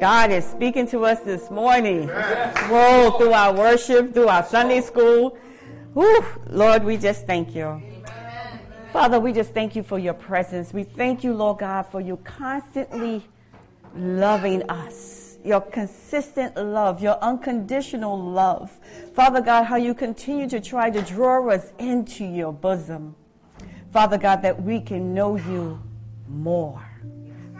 [0.00, 2.06] God is speaking to us this morning.
[2.06, 5.36] Whoa, through our worship, through our Sunday school.
[5.94, 7.82] Whew, Lord, we just thank you.
[8.92, 10.72] Father, we just thank you for your presence.
[10.72, 13.24] We thank you, Lord God, for you constantly
[13.96, 15.38] loving us.
[15.44, 18.78] Your consistent love, your unconditional love.
[19.14, 23.16] Father God, how you continue to try to draw us into your bosom.
[23.92, 25.82] Father God, that we can know you
[26.28, 26.88] more,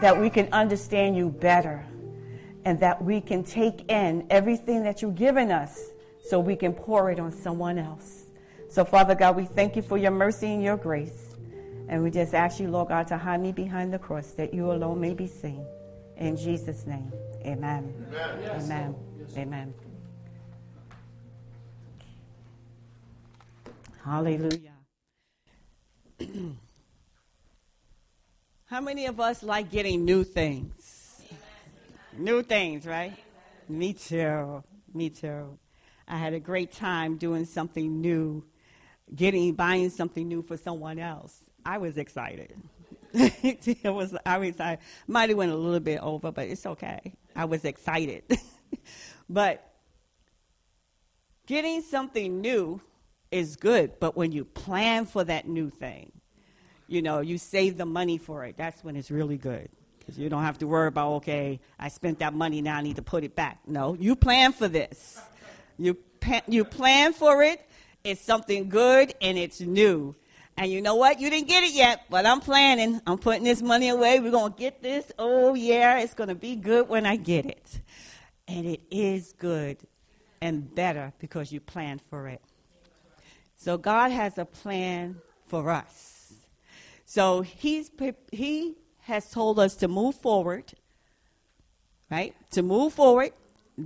[0.00, 1.84] that we can understand you better,
[2.68, 5.80] and that we can take in everything that you've given us
[6.22, 8.26] so we can pour it on someone else.
[8.68, 11.34] So, Father God, we thank you for your mercy and your grace.
[11.88, 14.70] And we just ask you, Lord God, to hide me behind the cross that you
[14.70, 15.64] alone may be seen.
[16.18, 17.94] In Jesus' name, amen.
[18.10, 18.38] Amen.
[18.42, 18.64] Yes.
[18.64, 18.94] Amen.
[19.18, 19.38] Yes.
[19.38, 19.72] amen.
[24.04, 24.74] Hallelujah.
[28.66, 30.77] How many of us like getting new things?
[32.18, 33.16] New things, right?
[33.68, 34.64] Me too.
[34.92, 35.56] Me too.
[36.08, 38.44] I had a great time doing something new,
[39.14, 41.38] getting buying something new for someone else.
[41.64, 42.54] I was excited.
[43.14, 47.14] it was I was I might have went a little bit over, but it's okay.
[47.36, 48.24] I was excited.
[49.28, 49.64] but
[51.46, 52.80] getting something new
[53.30, 56.10] is good, but when you plan for that new thing,
[56.88, 58.56] you know, you save the money for it.
[58.56, 59.68] That's when it's really good.
[60.16, 63.02] You don't have to worry about, okay, I spent that money, now I need to
[63.02, 63.58] put it back.
[63.66, 65.20] No, you plan for this.
[65.76, 67.60] You, pa- you plan for it.
[68.04, 70.14] It's something good and it's new.
[70.56, 71.20] And you know what?
[71.20, 73.00] You didn't get it yet, but I'm planning.
[73.06, 74.18] I'm putting this money away.
[74.18, 75.12] We're going to get this.
[75.18, 77.80] Oh, yeah, it's going to be good when I get it.
[78.48, 79.78] And it is good
[80.40, 82.40] and better because you planned for it.
[83.56, 86.32] So God has a plan for us.
[87.04, 87.90] So he's,
[88.32, 88.76] he
[89.08, 90.72] has told us to move forward,
[92.10, 92.34] right?
[92.50, 93.32] To move forward,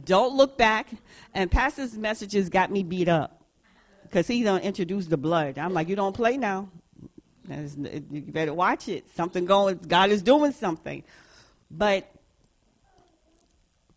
[0.04, 0.88] don't look back.
[1.32, 3.40] And Pastor's messages got me beat up
[4.02, 5.58] because he don't introduce the blood.
[5.58, 6.68] I'm like, you don't play now.
[7.48, 9.04] You better watch it.
[9.14, 9.78] Something going.
[9.86, 11.04] God is doing something,
[11.70, 12.10] but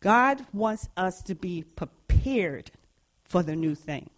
[0.02, 2.70] God wants us to be prepared
[3.24, 4.12] for the new thing.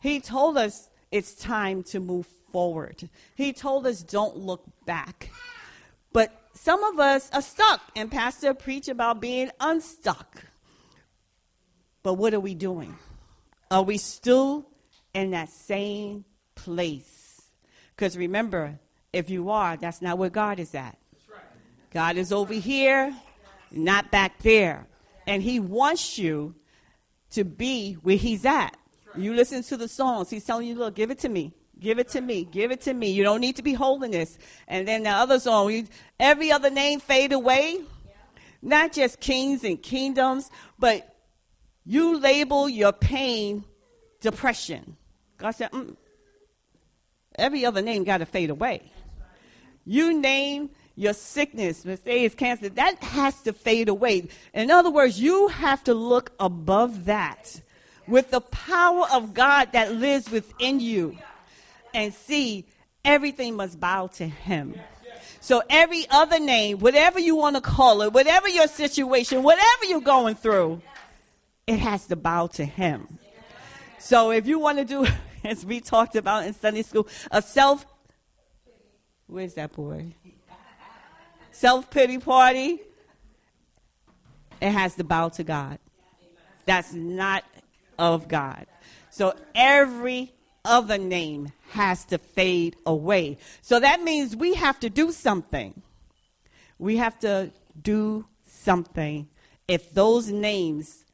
[0.00, 3.10] He told us it's time to move forward.
[3.34, 5.30] He told us don't look back.
[6.60, 10.44] Some of us are stuck, and Pastor preach about being unstuck.
[12.02, 12.96] But what are we doing?
[13.70, 14.66] Are we still
[15.14, 16.24] in that same
[16.56, 17.42] place?
[17.94, 18.80] Because remember,
[19.12, 20.98] if you are, that's not where God is at.
[21.92, 23.14] God is over here,
[23.70, 24.88] not back there.
[25.28, 26.56] And He wants you
[27.30, 28.76] to be where He's at.
[29.16, 31.52] You listen to the songs, He's telling you, look, give it to me.
[31.80, 32.44] Give it to me.
[32.44, 33.10] Give it to me.
[33.10, 34.38] You don't need to be holding this.
[34.66, 37.78] And then the other song, every other name fade away.
[37.78, 38.12] Yeah.
[38.62, 41.14] Not just kings and kingdoms, but
[41.84, 43.64] you label your pain
[44.20, 44.96] depression.
[45.36, 45.96] God said, mm,
[47.36, 48.90] every other name got to fade away.
[49.84, 54.28] You name your sickness, it's cancer, that has to fade away.
[54.52, 57.60] In other words, you have to look above that
[58.08, 61.16] with the power of God that lives within you
[61.94, 62.66] and see
[63.04, 64.74] everything must bow to him.
[65.40, 70.00] So every other name, whatever you want to call it, whatever your situation, whatever you're
[70.00, 70.82] going through,
[71.66, 73.18] it has to bow to him.
[73.98, 75.06] So if you want to do,
[75.44, 77.86] as we talked about in Sunday school, a self,
[79.26, 80.14] where's that boy?
[81.50, 82.80] Self pity party,
[84.60, 85.78] it has to bow to God.
[86.66, 87.44] That's not
[87.98, 88.66] of God.
[89.10, 90.32] So every
[90.64, 93.38] other name has to fade away.
[93.62, 95.82] So that means we have to do something.
[96.78, 99.28] We have to do something
[99.66, 101.04] if those names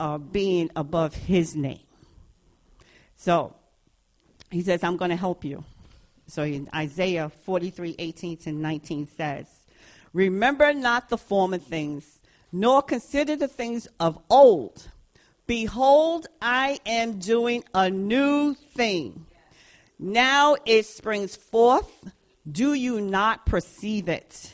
[0.00, 1.86] are being above his name.
[3.16, 3.54] So
[4.50, 5.64] he says, I'm going to help you.
[6.26, 9.46] So in Isaiah 43 18 to 19 says,
[10.12, 12.20] Remember not the former things,
[12.50, 14.88] nor consider the things of old.
[15.46, 19.26] Behold, I am doing a new thing.
[20.02, 22.10] Now it springs forth.
[22.50, 24.52] Do you not perceive it?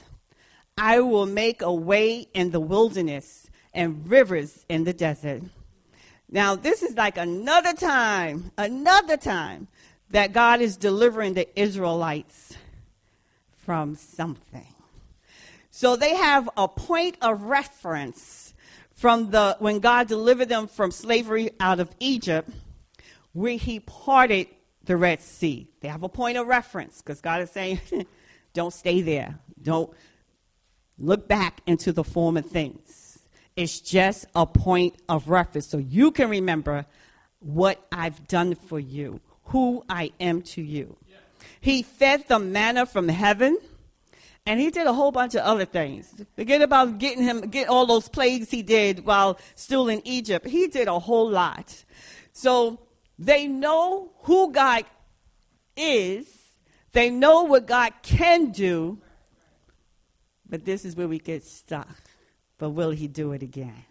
[0.76, 5.42] I will make a way in the wilderness and rivers in the desert.
[6.30, 9.68] Now, this is like another time, another time
[10.10, 12.54] that God is delivering the Israelites
[13.56, 14.74] from something.
[15.70, 18.52] So they have a point of reference
[18.92, 22.50] from the when God delivered them from slavery out of Egypt,
[23.32, 24.48] where he parted
[24.88, 25.68] the Red Sea.
[25.80, 27.80] They have a point of reference because God is saying,
[28.54, 29.38] don't stay there.
[29.62, 29.92] Don't
[30.98, 33.20] look back into the former things.
[33.54, 36.86] It's just a point of reference so you can remember
[37.40, 40.96] what I've done for you, who I am to you.
[41.60, 43.58] He fed the manna from heaven.
[44.46, 46.14] And he did a whole bunch of other things.
[46.34, 50.46] Forget about getting him, get all those plagues he did while still in Egypt.
[50.46, 51.84] He did a whole lot.
[52.32, 52.78] So
[53.18, 54.84] they know who God
[55.76, 56.26] is.
[56.92, 58.98] They know what God can do.
[60.48, 61.88] But this is where we get stuck.
[62.58, 63.84] But will he do it again?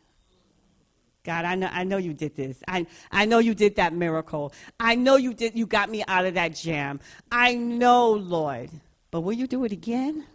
[1.23, 2.63] God, I know, I know you did this.
[2.67, 4.53] I, I know you did that miracle.
[4.79, 7.01] I know you did, you got me out of that jam.
[7.29, 8.69] I know, Lord.
[9.11, 10.25] But will you do it again?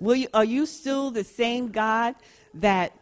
[0.00, 2.14] Will you, are you still the same God
[2.54, 2.96] that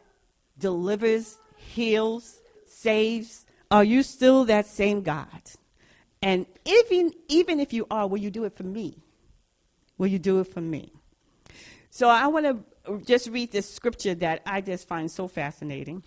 [0.59, 3.47] delivers, heals, saves?
[3.71, 5.43] Are you still that same God?
[6.23, 8.99] And even, even if you are, will you do it for me?
[9.97, 10.93] Will you do it for me?
[11.91, 16.03] So I want to just read this scripture that I just find so fascinating.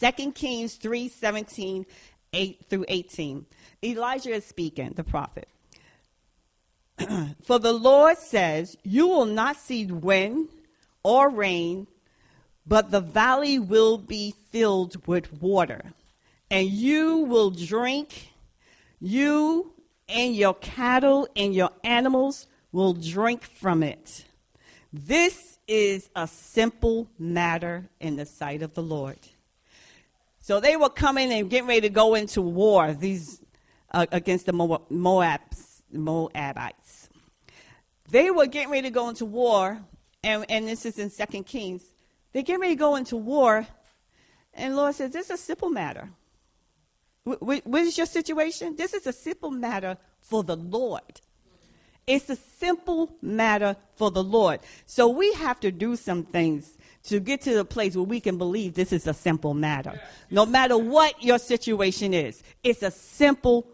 [0.00, 1.86] 2 Kings 3 17,
[2.32, 3.46] 8 through 18.
[3.84, 5.48] Elijah is speaking, the prophet.
[7.44, 10.48] For the Lord says, You will not see wind
[11.02, 11.86] or rain,
[12.66, 15.92] but the valley will be filled with water,
[16.50, 18.30] and you will drink,
[19.00, 19.72] you
[20.08, 24.24] and your cattle and your animals will drink from it.
[24.92, 29.18] This is a simple matter in the sight of the Lord.
[30.40, 33.42] So they were coming and getting ready to go into war these
[33.92, 37.08] uh, against the Moabs, Moabites.
[38.10, 39.78] They were getting ready to go into war,
[40.22, 41.82] and, and this is in Second Kings.
[42.32, 43.66] They get ready to go into war,
[44.54, 46.08] and Lord says, "This is a simple matter.
[47.40, 48.76] What is your situation?
[48.76, 51.20] This is a simple matter for the Lord."
[52.06, 54.60] It's a simple matter for the Lord.
[54.86, 58.38] So we have to do some things to get to the place where we can
[58.38, 60.00] believe this is a simple matter.
[60.30, 63.66] No matter what your situation is, it's a simple,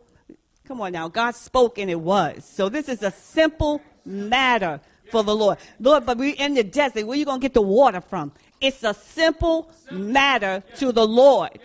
[0.67, 2.45] come on now, God spoke and it was.
[2.45, 4.81] So this is a simple matter
[5.13, 5.59] for the Lord.
[5.79, 7.07] Lord, but we're in the desert.
[7.07, 8.33] Where are you going to get the water from?
[8.61, 11.61] It's a simple matter to the Lord.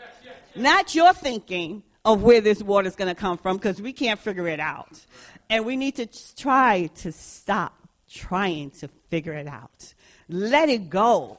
[0.55, 4.19] Not your thinking of where this water is going to come from because we can't
[4.19, 5.05] figure it out.
[5.49, 7.75] And we need to try to stop
[8.09, 9.93] trying to figure it out.
[10.27, 11.37] Let it go.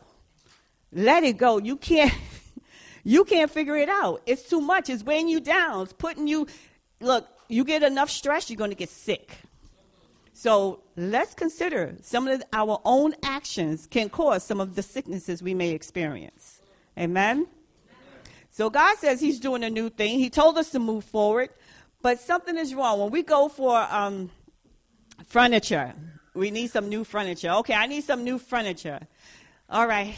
[0.93, 1.59] Let it go.
[1.59, 2.13] You can't
[3.05, 4.23] you can't figure it out.
[4.27, 4.89] It's too much.
[4.89, 5.83] It's weighing you down.
[5.83, 6.47] It's putting you
[7.01, 9.39] look, you get enough stress, you're going to get sick.
[10.33, 15.55] So let's consider some of our own actions can cause some of the sicknesses we
[15.55, 16.61] may experience.
[16.99, 17.47] Amen?
[18.51, 20.19] So God says He's doing a new thing.
[20.19, 21.51] He told us to move forward,
[22.03, 23.01] but something is wrong.
[23.01, 24.31] When we go for um,
[25.27, 25.95] furniture,
[26.35, 27.51] we need some new furniture.
[27.51, 29.01] Okay, I need some new furniture.
[29.69, 30.17] All right,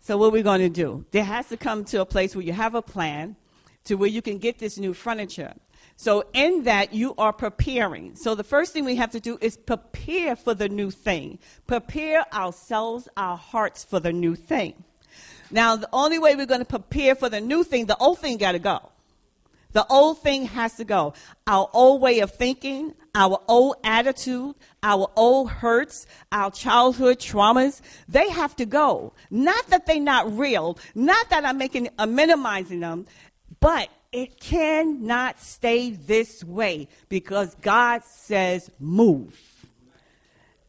[0.00, 1.04] so what are we going to do?
[1.12, 3.36] There has to come to a place where you have a plan
[3.84, 5.54] to where you can get this new furniture.
[5.96, 8.14] So in that you are preparing.
[8.16, 11.38] So the first thing we have to do is prepare for the new thing.
[11.66, 14.84] Prepare ourselves, our hearts for the new thing.
[15.50, 18.38] Now the only way we're going to prepare for the new thing, the old thing
[18.38, 18.90] got to go.
[19.74, 21.14] The old thing has to go.
[21.48, 24.54] Our old way of thinking, our old attitude,
[24.84, 29.12] our old hurts, our childhood traumas, they have to go.
[29.30, 33.06] Not that they're not real, not that I'm making uh, minimizing them,
[33.58, 39.36] but it cannot stay this way because God says move.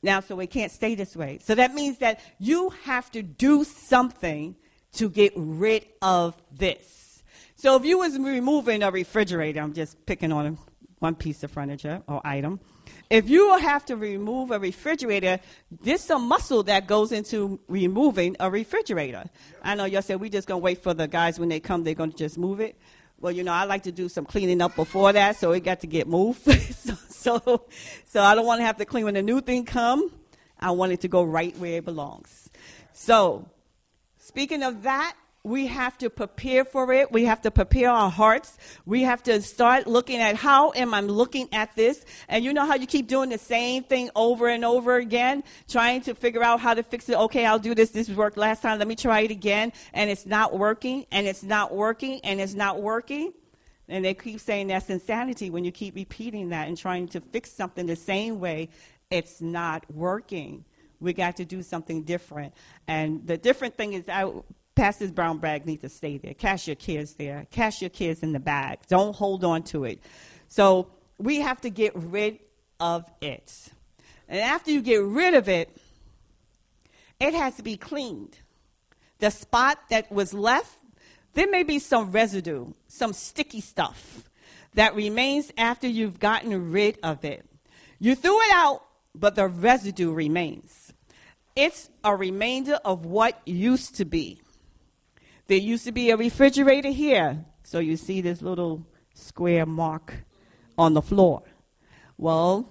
[0.01, 1.39] Now, so it can't stay this way.
[1.43, 4.55] So that means that you have to do something
[4.95, 7.23] to get rid of this.
[7.55, 10.57] So if you was removing a refrigerator, I'm just picking on
[10.99, 12.59] one piece of furniture or item.
[13.09, 15.39] If you have to remove a refrigerator,
[15.81, 19.25] there's some muscle that goes into removing a refrigerator.
[19.63, 21.93] I know y'all said we just gonna wait for the guys when they come, they're
[21.93, 22.77] gonna just move it.
[23.19, 25.79] Well, you know, I like to do some cleaning up before that, so it got
[25.81, 26.41] to get moved.
[26.75, 27.65] so, so,
[28.05, 30.11] so I don't want to have to clean when the new thing come.
[30.59, 32.49] I want it to go right where it belongs.
[32.93, 33.47] So,
[34.25, 37.12] speaking of that, we have to prepare for it.
[37.12, 38.58] We have to prepare our hearts.
[38.88, 42.03] We have to start looking at how am I looking at this?
[42.27, 46.01] And you know how you keep doing the same thing over and over again, trying
[46.01, 47.15] to figure out how to fix it.
[47.15, 47.91] Okay, I'll do this.
[47.91, 48.79] This worked last time.
[48.79, 49.72] Let me try it again.
[49.94, 53.32] And it's not working, and it's not working, and it's not working.
[53.88, 57.51] And they keep saying that's insanity when you keep repeating that and trying to fix
[57.51, 58.70] something the same way.
[59.12, 60.65] It's not working.
[61.05, 62.53] We got to do something different.
[62.88, 64.29] And the different thing is, I
[64.75, 66.33] Pastor's brown bag needs to stay there.
[66.33, 67.47] Cash your kids there.
[67.50, 68.79] Cash your kids in the bag.
[68.89, 70.01] Don't hold on to it.
[70.50, 72.39] So we have to get rid
[72.81, 73.69] of it.
[74.27, 75.77] And after you get rid of it,
[77.21, 78.38] it has to be cleaned.
[79.19, 80.75] the spot that was left,
[81.33, 84.24] there may be some residue, some sticky stuff
[84.74, 87.45] that remains after you've gotten rid of it.
[88.00, 88.81] You threw it out,
[89.13, 90.84] but the residue remains.
[91.55, 94.41] It's a remainder of what used to be.
[95.47, 97.45] There used to be a refrigerator here.
[97.63, 100.13] So you see this little square mark
[100.77, 101.43] on the floor.
[102.17, 102.69] Well,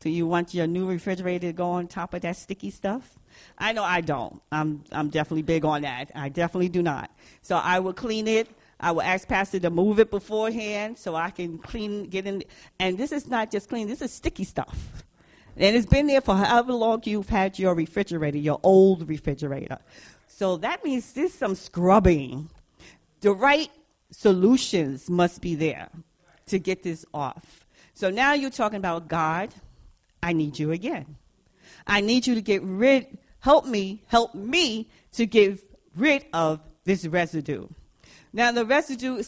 [0.00, 3.18] do you want your new refrigerator to go on top of that sticky stuff?
[3.56, 4.42] I know I don't.
[4.52, 6.10] I'm, I'm definitely big on that.
[6.14, 7.10] I definitely do not.
[7.40, 8.48] So I will clean it.
[8.78, 12.42] I will ask Pastor to move it beforehand so I can clean, get in.
[12.78, 15.03] And this is not just clean, this is sticky stuff.
[15.56, 19.78] And it's been there for however long you've had your refrigerator, your old refrigerator.
[20.26, 22.50] So that means there's some scrubbing.
[23.20, 23.70] The right
[24.10, 25.88] solutions must be there
[26.46, 27.64] to get this off.
[27.94, 29.54] So now you're talking about God,
[30.22, 31.16] I need you again.
[31.86, 35.60] I need you to get rid, help me, help me to get
[35.96, 37.68] rid of this residue.
[38.32, 39.22] Now, the residue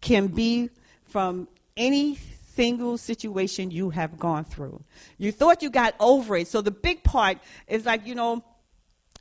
[0.00, 0.70] can be
[1.04, 2.18] from any
[2.54, 4.82] single situation you have gone through.
[5.18, 6.48] You thought you got over it.
[6.48, 8.44] So the big part is like, you know,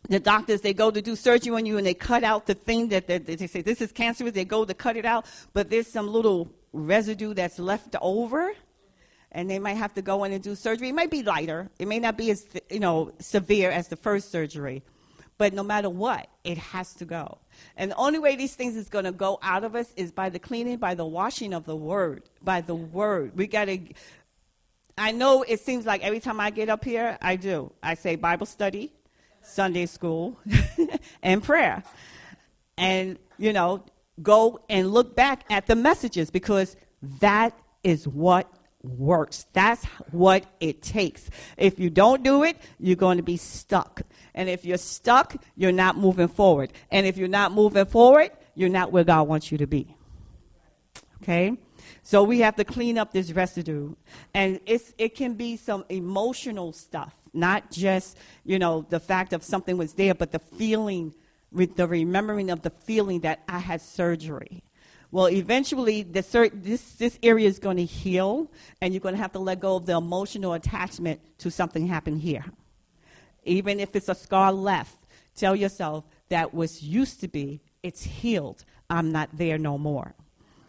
[0.09, 2.89] the doctors, they go to do surgery on you and they cut out the thing
[2.89, 4.33] that, that they say this is cancerous.
[4.33, 8.51] They go to cut it out, but there's some little residue that's left over
[9.31, 10.89] and they might have to go in and do surgery.
[10.89, 11.69] It might be lighter.
[11.79, 14.83] It may not be as you know severe as the first surgery,
[15.41, 17.39] but no matter what, it has to go.
[17.75, 20.29] And the only way these things is going to go out of us is by
[20.29, 23.31] the cleaning, by the washing of the word, by the word.
[23.35, 23.79] We got to.
[24.99, 27.71] I know it seems like every time I get up here, I do.
[27.81, 28.93] I say Bible study,
[29.41, 30.37] Sunday school,
[31.23, 31.81] and prayer,
[32.77, 33.83] and you know,
[34.21, 36.75] go and look back at the messages because
[37.19, 38.47] that is what
[38.83, 39.45] works.
[39.53, 41.29] That's what it takes.
[41.57, 44.01] If you don't do it, you're going to be stuck.
[44.33, 46.71] And if you're stuck, you're not moving forward.
[46.89, 49.95] And if you're not moving forward, you're not where God wants you to be.
[51.21, 51.57] Okay?
[52.03, 53.93] So we have to clean up this residue.
[54.33, 59.43] And it's, it can be some emotional stuff, not just, you know, the fact of
[59.43, 61.13] something was there, but the feeling,
[61.51, 64.63] with the remembering of the feeling that I had surgery.
[65.11, 68.49] Well, eventually, this, this area is going to heal,
[68.79, 72.21] and you're going to have to let go of the emotional attachment to something happened
[72.21, 72.45] here.
[73.43, 74.95] Even if it's a scar left,
[75.35, 78.63] tell yourself that what's used to be, it's healed.
[78.89, 80.15] I'm not there no more.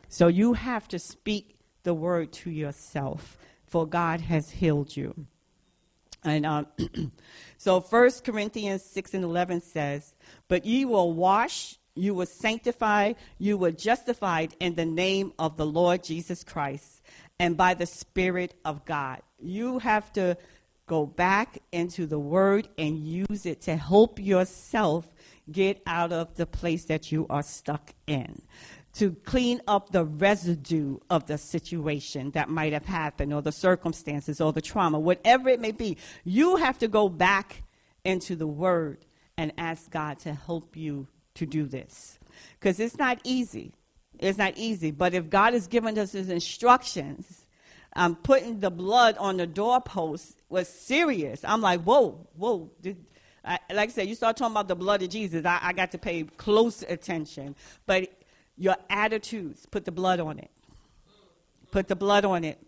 [0.08, 5.26] So you have to speak the word to yourself, for God has healed you.
[6.24, 6.66] And um,
[7.58, 10.14] so 1 Corinthians 6 and 11 says,
[10.48, 15.66] But ye will wash you were sanctified, you were justified in the name of the
[15.66, 17.02] Lord Jesus Christ
[17.38, 19.20] and by the Spirit of God.
[19.38, 20.36] You have to
[20.86, 25.12] go back into the Word and use it to help yourself
[25.50, 28.42] get out of the place that you are stuck in.
[28.96, 34.38] To clean up the residue of the situation that might have happened, or the circumstances,
[34.38, 35.96] or the trauma, whatever it may be.
[36.24, 37.62] You have to go back
[38.04, 39.04] into the Word
[39.38, 42.18] and ask God to help you to do this
[42.58, 43.72] because it's not easy.
[44.18, 44.90] It's not easy.
[44.90, 47.46] But if God has given us his instructions,
[47.94, 51.44] um, putting the blood on the doorpost was serious.
[51.44, 52.70] I'm like, whoa, whoa.
[52.80, 53.04] Did,
[53.44, 55.90] I, like I said, you start talking about the blood of Jesus, I, I got
[55.92, 57.56] to pay close attention.
[57.86, 58.08] But
[58.56, 60.50] your attitudes, put the blood on it.
[61.70, 62.58] Put the blood on it.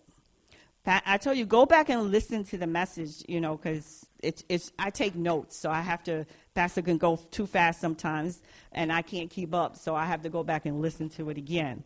[0.86, 4.70] I tell you, go back and listen to the message, you know, because it's, it's,
[4.78, 9.00] I take notes, so I have to, Pastor can go too fast sometimes, and I
[9.00, 11.84] can't keep up, so I have to go back and listen to it again.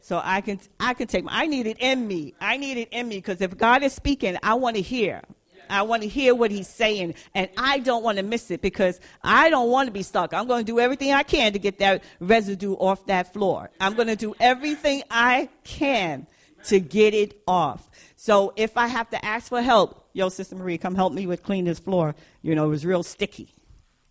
[0.00, 2.34] So I can, I can take, I need it in me.
[2.40, 5.22] I need it in me, because if God is speaking, I want to hear.
[5.68, 9.00] I want to hear what he's saying, and I don't want to miss it because
[9.22, 10.32] I don't want to be stuck.
[10.32, 13.70] I'm going to do everything I can to get that residue off that floor.
[13.80, 16.26] I'm going to do everything I can
[16.64, 17.90] to get it off.
[18.16, 21.42] So if I have to ask for help, yo, Sister Marie, come help me with
[21.42, 22.14] clean this floor.
[22.42, 23.50] You know, it was real sticky.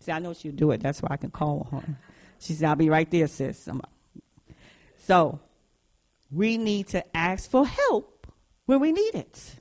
[0.00, 0.80] See, I know she'll do it.
[0.80, 1.82] That's why I can call her.
[2.38, 3.68] She said, I'll be right there, sis.
[4.98, 5.40] So
[6.30, 8.26] we need to ask for help
[8.66, 9.56] when we need it.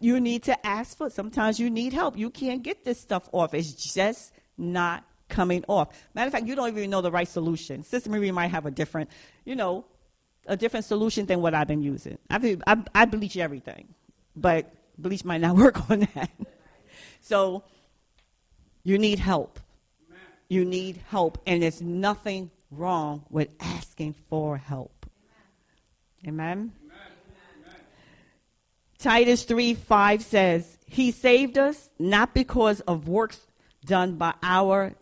[0.00, 2.18] You need to ask for Sometimes you need help.
[2.18, 3.54] You can't get this stuff off.
[3.54, 5.88] It's just not coming off.
[6.14, 7.82] Matter of fact, you don't even know the right solution.
[7.82, 9.08] Sister Marie might have a different,
[9.44, 9.86] you know,
[10.46, 12.18] a different solution than what I've been using.
[12.30, 13.88] I, I, I bleach everything,
[14.36, 16.30] but bleach might not work on that.
[17.20, 17.64] so
[18.82, 19.60] you need help.
[20.48, 25.06] You need help, and there's nothing wrong with asking for help.
[26.26, 26.72] Amen.
[26.82, 26.94] Amen.
[28.98, 33.40] Titus 3 5 says, He saved us not because of works
[33.84, 34.94] done by our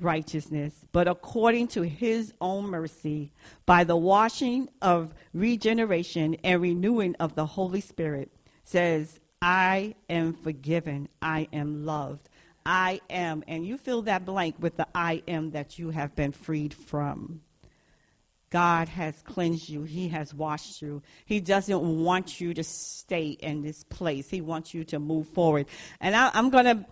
[0.00, 3.32] righteousness, but according to his own mercy,
[3.66, 8.30] by the washing of regeneration and renewing of the Holy Spirit,
[8.64, 12.28] says, I am forgiven, I am loved,
[12.64, 13.42] I am.
[13.48, 17.40] And you fill that blank with the I am that you have been freed from.
[18.50, 19.84] God has cleansed you.
[19.84, 21.02] He has washed you.
[21.24, 24.28] He doesn't want you to stay in this place.
[24.28, 25.66] He wants you to move forward.
[26.00, 26.84] And I, am going to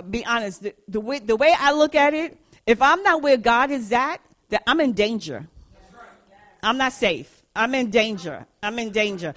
[0.00, 0.62] be honest.
[0.62, 3.92] The, the, way, the way I look at it, if I'm not where God is
[3.92, 5.46] at, that I'm in danger.
[6.62, 7.42] I'm not safe.
[7.54, 8.46] I'm in danger.
[8.62, 9.34] I'm in danger.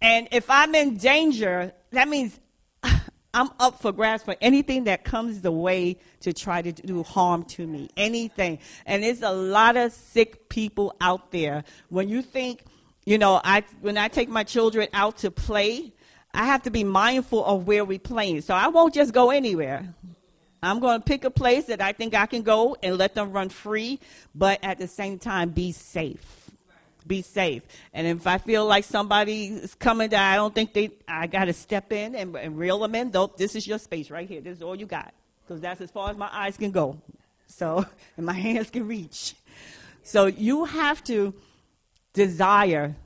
[0.00, 2.38] And if I'm in danger, that means
[3.34, 7.44] I'm up for grabs for anything that comes the way to try to do harm
[7.44, 7.90] to me.
[7.96, 8.58] Anything.
[8.86, 11.64] And there's a lot of sick people out there.
[11.88, 12.64] When you think,
[13.04, 15.92] you know, I when I take my children out to play,
[16.36, 18.42] I have to be mindful of where we're playing.
[18.42, 19.92] So I won't just go anywhere.
[20.62, 23.32] I'm going to pick a place that I think I can go and let them
[23.32, 24.00] run free,
[24.34, 26.46] but at the same time be safe
[27.06, 27.62] be safe.
[27.92, 31.44] And if I feel like somebody is coming that I don't think they, I got
[31.44, 33.10] to step in and, and reel them in.
[33.10, 34.40] Though this is your space right here.
[34.40, 35.14] This is all you got,
[35.44, 37.00] because that's as far as my eyes can go.
[37.46, 39.34] So, and my hands can reach.
[40.02, 41.34] So you have to
[42.12, 42.96] desire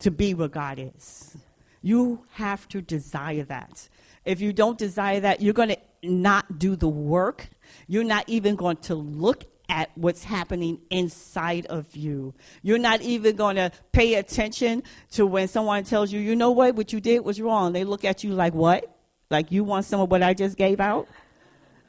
[0.00, 1.36] to be what God is.
[1.82, 3.88] You have to desire that.
[4.24, 7.48] If you don't desire that, you're going to not do the work.
[7.86, 12.34] You're not even going to look at what's happening inside of you.
[12.62, 14.82] You're not even going to pay attention
[15.12, 17.72] to when someone tells you, you know what, what you did was wrong.
[17.72, 18.92] They look at you like, what?
[19.30, 21.06] Like you want some of what I just gave out?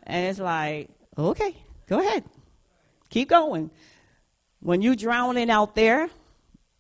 [0.04, 1.56] And it's like, okay,
[1.88, 2.24] go ahead.
[3.10, 3.72] Keep going.
[4.60, 6.10] When you're drowning out there,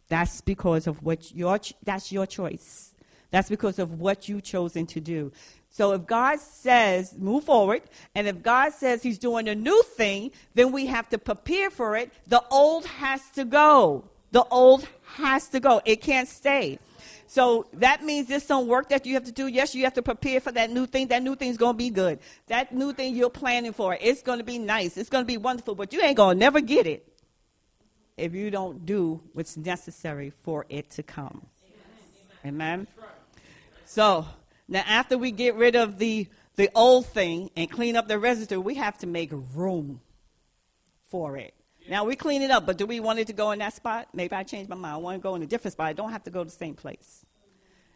[0.07, 2.90] that's because of what your that's your choice.
[3.31, 5.31] That's because of what you've chosen to do.
[5.69, 7.81] So if God says move forward,
[8.13, 11.95] and if God says He's doing a new thing, then we have to prepare for
[11.95, 12.11] it.
[12.27, 14.03] The old has to go.
[14.31, 15.81] The old has to go.
[15.85, 16.79] It can't stay.
[17.27, 19.47] So that means there's some work that you have to do.
[19.47, 21.07] Yes, you have to prepare for that new thing.
[21.07, 22.19] That new thing's going to be good.
[22.47, 24.97] That new thing you're planning for, it's going to be nice.
[24.97, 27.07] It's going to be wonderful, but you ain't going to never get it
[28.17, 31.45] if you don't do what's necessary for it to come.
[32.43, 32.59] Amen.
[32.63, 32.87] Amen.
[33.91, 34.25] So
[34.69, 38.61] now, after we get rid of the, the old thing and clean up the residue,
[38.61, 39.99] we have to make room
[41.09, 41.53] for it.
[41.89, 44.07] Now, we clean it up, but do we want it to go in that spot?
[44.13, 44.93] Maybe I changed my mind.
[44.93, 45.87] I want to go in a different spot.
[45.87, 47.25] I don't have to go to the same place.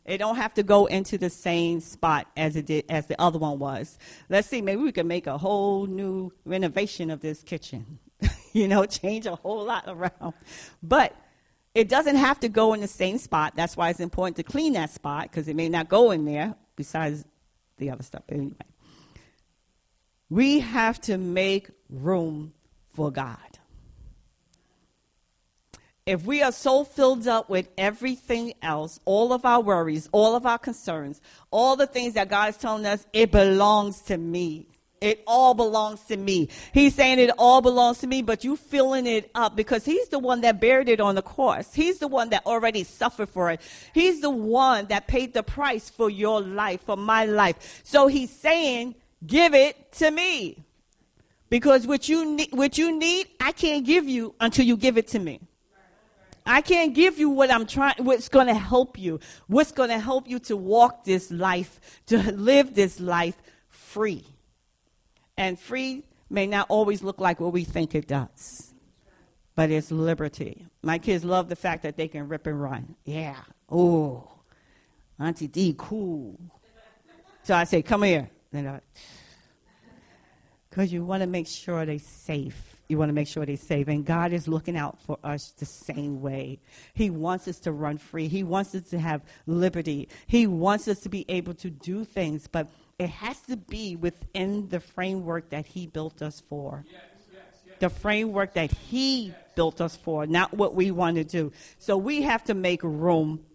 [0.04, 3.40] It don't have to go into the same spot as it did as the other
[3.40, 3.98] one was.
[4.28, 8.00] Let's see, maybe we can make a whole new renovation of this kitchen.
[8.52, 10.34] you know, change a whole lot around.
[10.84, 11.16] But
[11.76, 13.54] it doesn't have to go in the same spot.
[13.56, 16.56] That's why it's important to clean that spot because it may not go in there
[16.78, 17.26] besides
[17.78, 18.24] the other stuff.
[18.30, 18.56] Anyway,
[20.30, 22.54] we have to make room
[22.88, 23.38] for God.
[26.06, 30.46] If we are so filled up with everything else, all of our worries, all of
[30.46, 31.20] our concerns,
[31.52, 34.68] all the things that God is telling us, it belongs to me.
[35.02, 36.50] It all belongs to me.
[36.74, 40.20] He's saying it all belongs to me, but you filling it up because he's the
[40.20, 41.74] one that buried it on the cross.
[41.74, 43.62] He's the one that already suffered for it.
[43.94, 47.82] He's the one that paid the price for your life, for my life.
[47.84, 50.64] So he's saying, give it to me.
[51.50, 55.10] Because what you need, what you need, I can't give you until you give it
[55.10, 55.42] to me.
[56.46, 60.00] I can't give you what I'm trying, what's going to help you, what's going to
[60.00, 63.36] help you to walk this life, to live this life
[63.68, 64.26] free.
[65.38, 68.74] And free may not always look like what we think it does,
[69.56, 70.66] but it's liberty.
[70.82, 72.96] My kids love the fact that they can rip and run.
[73.04, 73.38] Yeah.
[73.70, 74.30] Oh,
[75.20, 76.40] Auntie D, cool.
[77.44, 78.30] So I say, come here.
[80.70, 82.76] Because you want to make sure they're safe.
[82.88, 83.88] You want to make sure they're safe.
[83.88, 86.60] And God is looking out for us the same way.
[86.94, 88.28] He wants us to run free.
[88.28, 90.08] He wants us to have liberty.
[90.28, 92.48] He wants us to be able to do things.
[92.48, 96.86] But it has to be within the framework that He built us for.
[96.90, 97.76] Yes, yes, yes.
[97.80, 101.52] The framework that He built us for, not what we want to do.
[101.78, 103.46] So we have to make room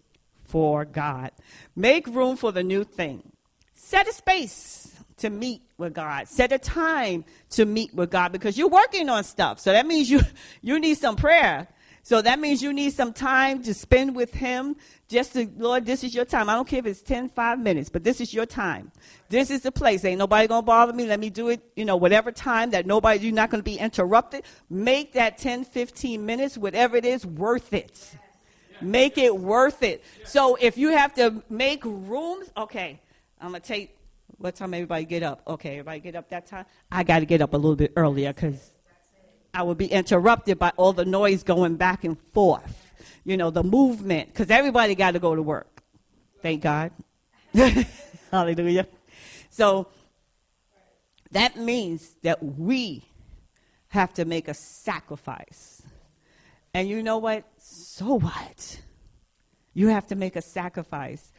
[0.43, 1.31] for God.
[1.75, 3.31] Make room for the new thing.
[3.73, 6.27] Set a space to meet with God.
[6.27, 9.59] Set a time to meet with God because you're working on stuff.
[9.59, 10.21] So that means you
[10.61, 11.67] you need some prayer.
[12.03, 14.75] So that means you need some time to spend with Him.
[15.07, 16.49] Just to, Lord, this is your time.
[16.49, 18.91] I don't care if it's 10, 5 minutes, but this is your time.
[19.29, 20.03] This is the place.
[20.05, 21.05] Ain't nobody going to bother me.
[21.05, 23.77] Let me do it, you know, whatever time that nobody, you're not going to be
[23.77, 24.43] interrupted.
[24.69, 28.15] Make that 10, 15 minutes, whatever it is, worth it.
[28.81, 30.03] Make it worth it.
[30.25, 32.99] So if you have to make rooms, okay,
[33.39, 33.95] I'm going to take
[34.41, 35.43] What time everybody get up?
[35.45, 36.65] Okay, everybody get up that time.
[36.91, 38.71] I got to get up a little bit earlier because
[39.53, 42.93] I would be interrupted by all the noise going back and forth.
[43.23, 45.83] You know, the movement because everybody got to go to work.
[46.41, 46.91] Thank God.
[48.31, 48.87] Hallelujah.
[49.49, 49.87] So
[51.31, 53.05] that means that we
[53.89, 55.81] have to make a sacrifice.
[56.73, 57.43] And you know what?
[57.57, 58.81] So what?
[59.73, 61.31] You have to make a sacrifice.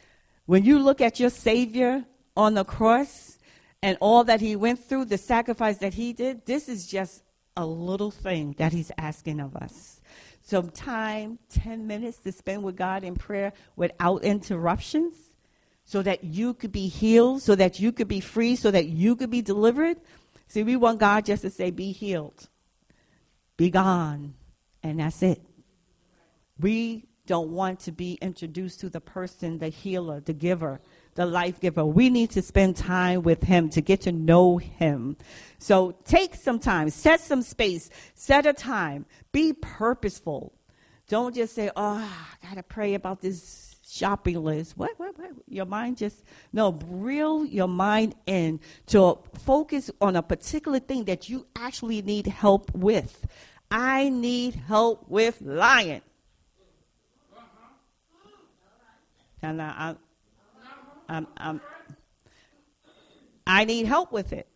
[0.46, 2.05] When you look at your Savior
[2.37, 3.38] on the cross
[3.83, 7.22] and all that he went through, the sacrifice that he did, this is just
[7.56, 10.00] a little thing that he's asking of us.
[10.42, 15.14] Some time, 10 minutes to spend with God in prayer without interruptions
[15.84, 19.16] so that you could be healed, so that you could be free, so that you
[19.16, 19.98] could be delivered.
[20.48, 22.48] See, we want God just to say, be healed,
[23.56, 24.34] be gone,
[24.82, 25.40] and that's it.
[26.58, 30.80] We don't want to be introduced to the person, the healer, the giver,
[31.14, 31.85] the life giver.
[31.85, 35.16] We need to spend time with him to get to know him.
[35.59, 40.53] So take some time, set some space, set a time, be purposeful.
[41.09, 42.11] Don't just say, oh,
[42.42, 44.79] I got to pray about this shopping list.
[44.79, 45.33] What, what, what?
[45.46, 51.29] Your mind just, no, reel your mind in to focus on a particular thing that
[51.29, 53.27] you actually need help with.
[53.70, 56.03] I need help with lying.
[59.42, 59.96] And I,
[61.12, 61.61] I'm, I'm,
[63.46, 64.48] I need help with it.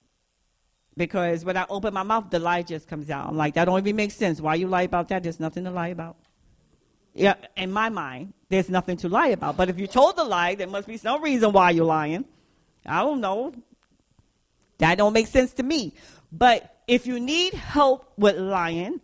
[0.96, 3.28] Because when I open my mouth, the lie just comes out.
[3.28, 4.40] I'm like, that don't even make sense.
[4.40, 5.22] Why you lie about that?
[5.22, 6.16] There's nothing to lie about.
[7.12, 9.56] Yeah, in my mind, there's nothing to lie about.
[9.56, 12.24] But if you told the lie, there must be some reason why you're lying.
[12.86, 13.52] I don't know.
[14.78, 15.94] That don't make sense to me.
[16.32, 19.00] But if you need help with lying,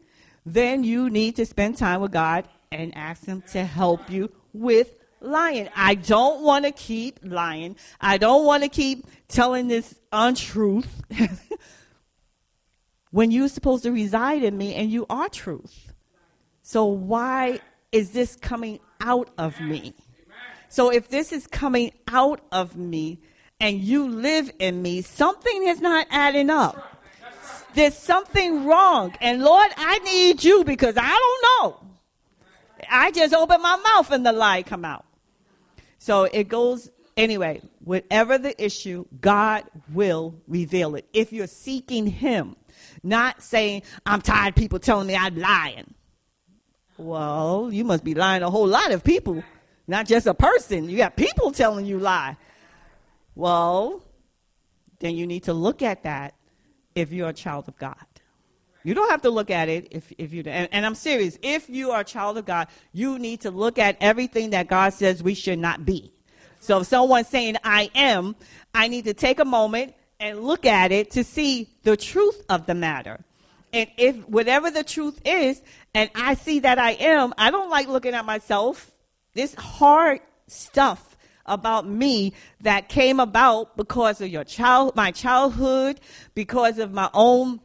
[0.46, 4.94] then you need to spend time with God and ask Him to help you with
[5.24, 5.68] lying.
[5.74, 7.76] I don't want to keep lying.
[8.00, 11.02] I don't want to keep telling this untruth
[13.10, 15.92] when you're supposed to reside in me and you are truth.
[16.62, 19.94] So why is this coming out of me?
[20.68, 23.20] So if this is coming out of me
[23.60, 26.88] and you live in me, something is not adding up.
[27.74, 29.14] There's something wrong.
[29.20, 31.82] And Lord, I need you because I don't know.
[32.90, 35.04] I just open my mouth and the lie come out.
[36.02, 39.62] So it goes anyway, whatever the issue, God
[39.92, 41.06] will reveal it.
[41.12, 42.56] If you're seeking Him,
[43.04, 45.94] not saying, I'm tired of people telling me I'm lying.
[46.98, 49.44] Well, you must be lying a whole lot of people,
[49.86, 50.88] not just a person.
[50.88, 52.36] You got people telling you lie.
[53.36, 54.02] Well,
[54.98, 56.34] then you need to look at that
[56.96, 57.94] if you're a child of God.
[58.84, 61.38] You don't have to look at it if, if you, and, and I'm serious.
[61.42, 64.92] If you are a child of God, you need to look at everything that God
[64.92, 66.12] says we should not be.
[66.60, 68.36] So if someone's saying I am,
[68.74, 72.66] I need to take a moment and look at it to see the truth of
[72.66, 73.24] the matter.
[73.72, 75.60] And if whatever the truth is,
[75.94, 78.90] and I see that I am, I don't like looking at myself.
[79.34, 81.16] This hard stuff
[81.46, 86.00] about me that came about because of your child, my childhood,
[86.34, 87.60] because of my own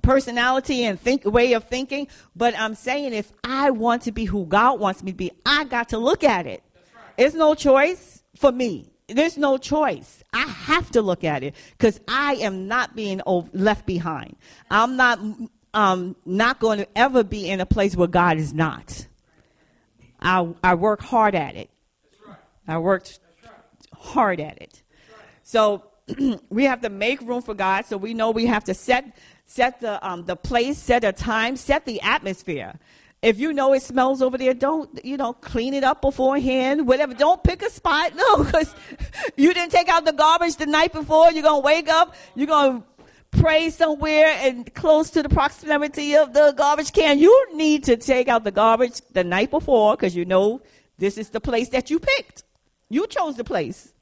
[0.00, 4.46] personality and think way of thinking but i'm saying if i want to be who
[4.46, 6.62] god wants me to be i got to look at it
[6.94, 7.04] right.
[7.18, 12.00] it's no choice for me there's no choice i have to look at it because
[12.08, 13.20] i am not being
[13.52, 14.36] left behind
[14.70, 15.18] i'm not
[15.74, 19.06] um, not going to ever be in a place where god is not
[20.20, 21.70] i, I work hard at it
[22.26, 22.36] right.
[22.66, 23.52] i worked right.
[23.94, 24.82] hard at it
[25.42, 25.84] so
[26.50, 29.16] we have to make room for god so we know we have to set
[29.52, 32.72] set the, um, the place, set a time, set the atmosphere.
[33.20, 37.14] If you know it smells over there, don't, you know, clean it up beforehand, whatever.
[37.14, 38.12] Don't pick a spot.
[38.22, 38.74] No, because
[39.36, 41.30] you didn't take out the garbage the night before.
[41.30, 46.16] You're going to wake up, you're going to pray somewhere and close to the proximity
[46.16, 47.18] of the garbage can.
[47.18, 50.62] You need to take out the garbage the night before because you know
[50.98, 52.44] this is the place that you picked.
[52.88, 53.92] You chose the place.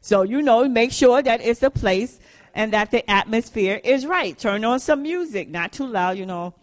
[0.00, 2.20] So, you know, make sure that it's a place
[2.54, 4.38] and that the atmosphere is right.
[4.38, 6.54] Turn on some music, not too loud, you know.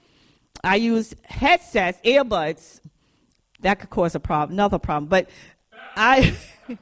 [0.63, 2.79] I use headsets, earbuds.
[3.59, 5.09] That could cause a problem, another problem.
[5.09, 5.29] But
[5.95, 6.33] I,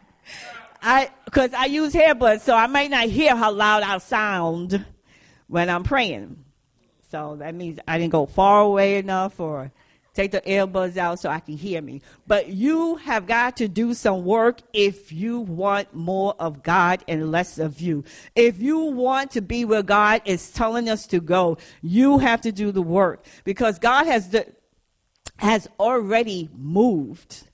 [0.82, 4.86] I, because I use earbuds, so I might not hear how loud I sound
[5.48, 6.46] when I'm praying.
[7.12, 9.72] So that means I didn't go far away enough or
[10.20, 12.02] take the earbuds out so I can hear me.
[12.28, 17.32] But you have got to do some work if you want more of God and
[17.32, 18.04] less of you.
[18.36, 22.52] If you want to be where God is telling us to go, you have to
[22.52, 24.46] do the work because God has the,
[25.38, 27.48] has already moved.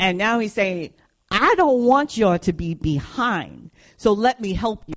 [0.00, 0.94] And now he's saying,
[1.30, 3.70] I don't want y'all to be behind.
[3.98, 4.94] So let me help you.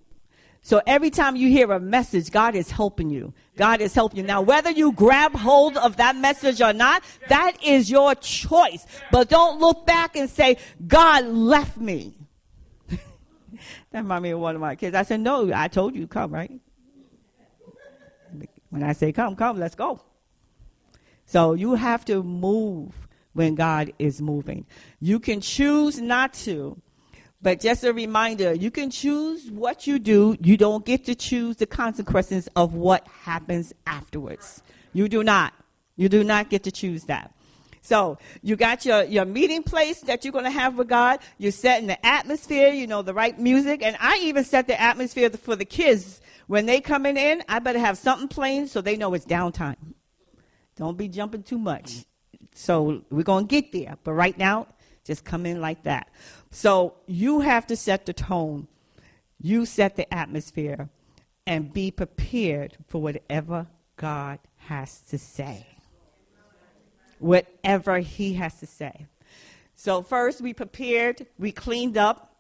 [0.62, 3.34] So every time you hear a message, God is helping you.
[3.62, 4.24] God is helping you.
[4.24, 8.88] Now, whether you grab hold of that message or not, that is your choice.
[9.12, 12.16] But don't look back and say, God left me.
[12.90, 13.00] that
[13.94, 14.96] reminded me of one of my kids.
[14.96, 16.60] I said, No, I told you come, right?
[18.72, 20.02] When I say come, come, let's go.
[21.28, 22.96] So you have to move
[23.34, 24.66] when God is moving.
[25.00, 26.82] You can choose not to.
[27.42, 30.38] But just a reminder, you can choose what you do.
[30.42, 34.62] You don't get to choose the consequences of what happens afterwards.
[34.94, 35.54] You do not.
[35.96, 37.34] You do not get to choose that.
[37.82, 41.20] So you got your, your meeting place that you're going to have with God.
[41.40, 43.82] You're setting the atmosphere, you know, the right music.
[43.82, 46.22] And I even set the atmosphere for the kids.
[46.46, 49.78] When they coming in, I better have something playing so they know it's downtime.
[50.76, 52.06] Don't be jumping too much.
[52.54, 53.98] So we're going to get there.
[54.04, 54.68] But right now,
[55.04, 56.10] just come in like that.
[56.52, 58.68] So you have to set the tone.
[59.40, 60.90] You set the atmosphere
[61.48, 65.66] and be prepared for whatever God has to say.
[67.20, 69.08] Whatever He has to say.
[69.76, 72.36] So, first we prepared, we cleaned up,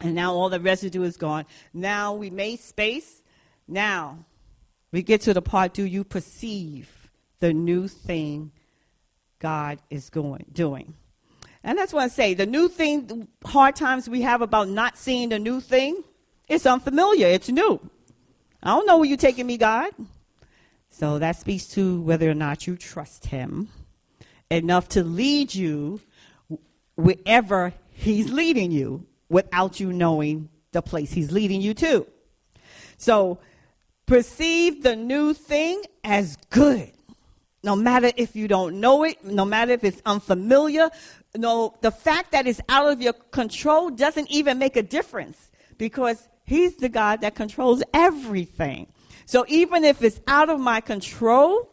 [0.00, 1.44] and now all the residue is gone.
[1.72, 3.22] Now we made space.
[3.68, 4.24] Now
[4.90, 8.50] we get to the part do you perceive the new thing
[9.38, 10.94] God is going, doing?
[11.64, 12.34] And that's what I say.
[12.34, 16.04] The new thing, the hard times we have about not seeing the new thing,
[16.46, 17.26] it's unfamiliar.
[17.28, 17.80] It's new.
[18.62, 19.90] I don't know where you're taking me, God.
[20.90, 23.68] So that speaks to whether or not you trust Him
[24.50, 26.00] enough to lead you
[26.96, 32.06] wherever He's leading you without you knowing the place He's leading you to.
[32.98, 33.38] So
[34.06, 36.92] perceive the new thing as good.
[37.62, 40.90] No matter if you don't know it, no matter if it's unfamiliar,
[41.36, 46.28] no, the fact that it's out of your control doesn't even make a difference because
[46.44, 48.86] He's the God that controls everything.
[49.26, 51.70] So even if it's out of my control,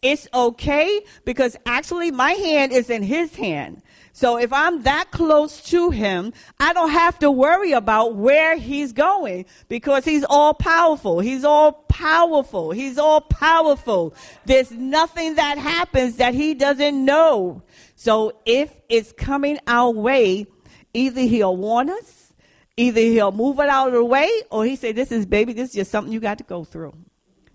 [0.00, 3.82] it's okay because actually my hand is in His hand.
[4.14, 8.92] So if I'm that close to him, I don't have to worry about where he's
[8.92, 11.20] going because he's all powerful.
[11.20, 12.72] He's all powerful.
[12.72, 14.14] He's all powerful.
[14.44, 17.62] There's nothing that happens that he doesn't know.
[18.02, 20.46] So if it's coming our way,
[20.92, 22.32] either he'll warn us,
[22.76, 25.68] either he'll move it out of the way, or he say, this is baby, this
[25.68, 26.94] is just something you got to go through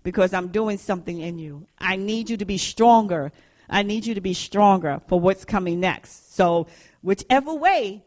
[0.04, 1.68] because I'm doing something in you.
[1.78, 3.34] I need you to be stronger.
[3.70, 6.34] I need you to be stronger for what's coming next.
[6.34, 6.68] So
[7.02, 8.06] whichever way,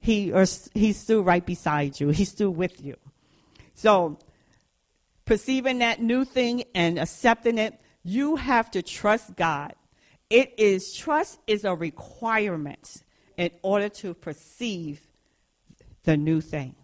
[0.00, 2.08] he or he's still right beside you.
[2.08, 2.96] He's still with you.
[3.74, 4.18] So
[5.26, 9.74] perceiving that new thing and accepting it, you have to trust God
[10.34, 13.04] it is trust is a requirement
[13.36, 15.00] in order to perceive
[16.02, 16.74] the new thing.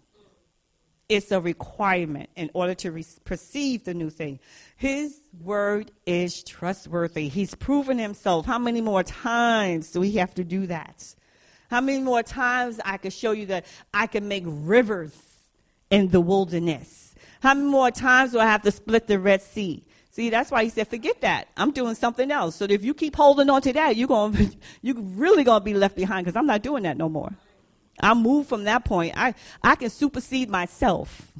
[1.09, 4.39] It's a requirement in order to re- perceive the new thing.
[4.77, 7.27] His word is trustworthy.
[7.27, 8.45] He's proven himself.
[8.45, 11.13] How many more times do we have to do that?
[11.69, 15.11] How many more times I can show you that I can make rivers
[15.89, 17.15] in the wilderness?
[17.41, 19.83] How many more times do I have to split the Red Sea?
[20.11, 21.47] See, that's why he said, forget that.
[21.55, 22.57] I'm doing something else.
[22.57, 25.73] So if you keep holding on to that, you're to you're really going to be
[25.73, 27.31] left behind because I'm not doing that no more.
[27.99, 29.13] I moved from that point.
[29.15, 31.31] I, I can supersede myself.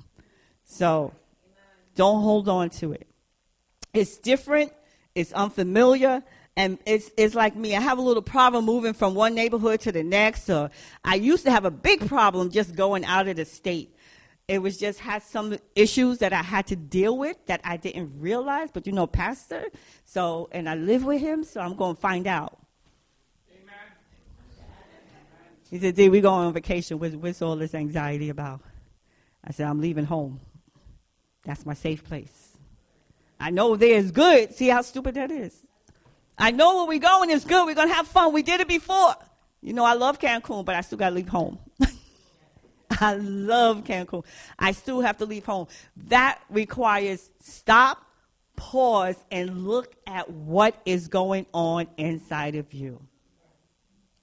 [0.64, 1.14] So
[1.96, 3.08] don't hold on to it.
[3.94, 4.72] It's different.
[5.16, 6.24] It's unfamiliar.
[6.56, 7.76] And it's, it's like me.
[7.76, 10.50] I have a little problem moving from one neighborhood to the next.
[10.50, 10.70] Or
[11.04, 13.91] I used to have a big problem just going out of the state.
[14.52, 18.20] It was just had some issues that I had to deal with that I didn't
[18.20, 18.70] realize.
[18.70, 19.68] But you know, pastor,
[20.04, 22.60] so and I live with him, so I'm going to find out.
[23.50, 23.74] Amen.
[25.70, 27.00] He said, "Did we going on vacation?
[27.00, 28.60] What's, what's all this anxiety about?"
[29.42, 30.42] I said, "I'm leaving home.
[31.46, 32.58] That's my safe place.
[33.40, 34.54] I know there is good.
[34.54, 35.66] See how stupid that is.
[36.38, 37.66] I know where we're going is good.
[37.66, 38.34] We're gonna have fun.
[38.34, 39.16] We did it before.
[39.62, 41.58] You know, I love Cancun, but I still gotta leave home."
[43.00, 44.26] I love Cancun.
[44.60, 45.68] I still have to leave home.
[46.08, 48.04] That requires stop,
[48.56, 53.02] pause, and look at what is going on inside of you.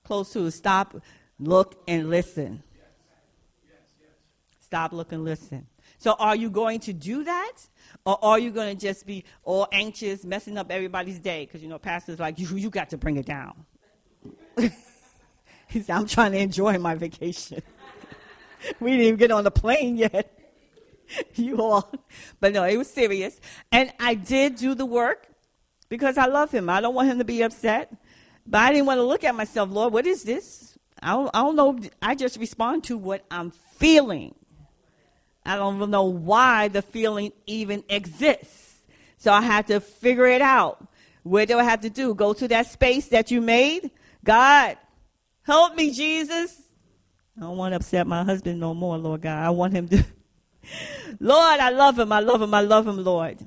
[0.05, 1.01] Close to stop,
[1.39, 2.63] look, and listen.
[4.61, 5.67] Stop, look, and listen.
[5.99, 7.53] So, are you going to do that?
[8.05, 11.47] Or are you going to just be all anxious, messing up everybody's day?
[11.47, 13.65] Because, you know, pastor's like, you, you got to bring it down.
[14.59, 14.71] he
[15.81, 17.63] said, I'm trying to enjoy my vacation.
[18.81, 20.39] we didn't even get on the plane yet.
[21.35, 21.91] you all.
[22.41, 23.41] But no, it was serious.
[23.73, 25.29] And I did do the work
[25.89, 26.69] because I love him.
[26.69, 27.93] I don't want him to be upset.
[28.47, 30.79] But I didn't want to look at myself, Lord, what is this?
[31.03, 31.79] I don't, I don't know.
[32.01, 34.35] I just respond to what I'm feeling.
[35.45, 38.81] I don't know why the feeling even exists.
[39.19, 40.87] So I had to figure it out.
[41.23, 42.15] What do I have to do?
[42.15, 43.91] Go to that space that you made?
[44.25, 44.77] God,
[45.43, 46.68] help me, Jesus.
[47.39, 49.39] I don't want to upset my husband no more, Lord God.
[49.39, 50.05] I want him to.
[51.21, 52.11] Lord, I love him.
[52.11, 52.53] I love him.
[52.53, 53.39] I love him, Lord.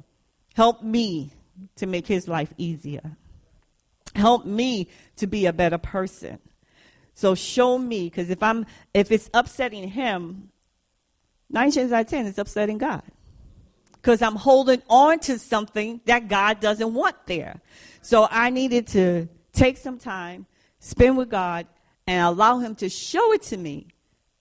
[0.54, 1.34] Help me
[1.76, 3.18] to make his life easier.
[4.16, 6.40] Help me to be a better person.
[7.14, 10.50] So show me, because if I'm if it's upsetting him,
[11.50, 13.04] nine times out of ten, it's upsetting God.
[13.94, 17.60] Because I'm holding on to something that God doesn't want there.
[18.02, 20.48] So I needed to take some time,
[20.80, 21.68] spend with God,
[22.12, 23.88] and allow Him to show it to me.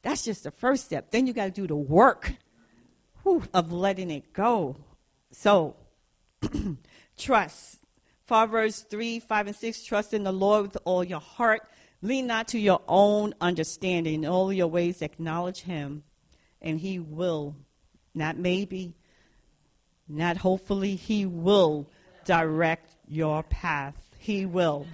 [0.03, 1.13] That's just the first step.
[1.13, 2.33] Then you got to do the work
[3.23, 4.77] whew, of letting it go.
[5.31, 5.77] So,
[7.17, 7.79] trust.
[8.27, 11.63] Proverbs 3, 5, and 6 Trust in the Lord with all your heart.
[12.03, 14.25] Lean not to your own understanding.
[14.25, 16.03] In all your ways, acknowledge Him,
[16.61, 17.55] and He will,
[18.15, 18.97] not maybe,
[20.09, 21.89] not hopefully, He will
[22.25, 23.95] direct your path.
[24.19, 24.89] He will.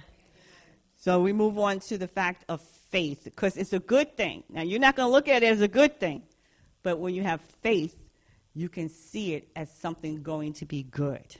[1.07, 4.43] So we move on to the fact of faith because it's a good thing.
[4.49, 6.21] Now, you're not going to look at it as a good thing,
[6.83, 7.95] but when you have faith,
[8.53, 11.37] you can see it as something going to be good.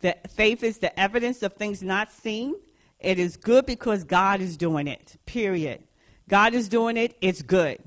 [0.00, 2.56] The faith is the evidence of things not seen.
[3.00, 5.82] It is good because God is doing it, period.
[6.28, 7.78] God is doing it, it's good.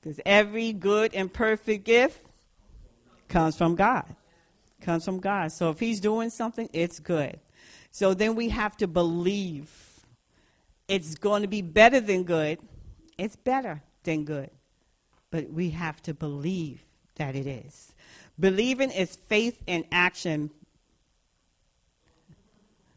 [0.00, 2.20] Because every good and perfect gift
[3.28, 4.06] comes from God.
[4.80, 5.52] Comes from God.
[5.52, 7.38] So if He's doing something, it's good.
[7.92, 9.84] So then we have to believe
[10.88, 12.58] it's going to be better than good.
[13.16, 14.50] It's better than good.
[15.30, 16.80] But we have to believe
[17.16, 17.92] that it is.
[18.40, 20.50] Believing is faith in action.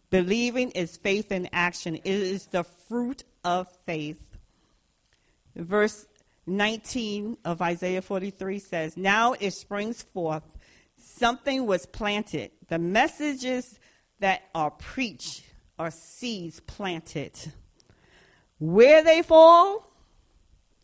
[0.09, 1.95] Believing is faith in action.
[1.95, 4.21] It is the fruit of faith.
[5.55, 6.05] Verse
[6.47, 10.43] 19 of Isaiah 43 says, Now it springs forth,
[10.97, 12.51] something was planted.
[12.67, 13.79] The messages
[14.19, 15.43] that are preached
[15.77, 17.33] are seeds planted.
[18.61, 19.91] Where they fall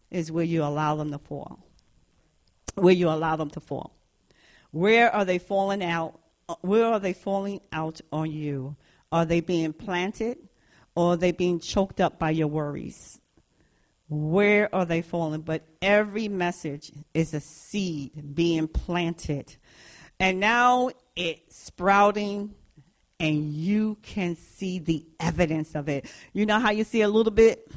[0.09, 1.59] is where you allow them to fall.
[2.73, 3.95] Where you allow them to fall.
[4.71, 6.19] Where are they falling out?
[6.61, 8.75] Where are they falling out on you?
[9.11, 10.39] Are they being planted
[10.95, 13.21] or are they being choked up by your worries?
[14.09, 15.41] Where are they falling?
[15.41, 19.55] But every message is a seed being planted.
[20.19, 22.55] And now it's sprouting
[23.19, 26.05] and you can see the evidence of it.
[26.33, 27.71] You know how you see a little bit,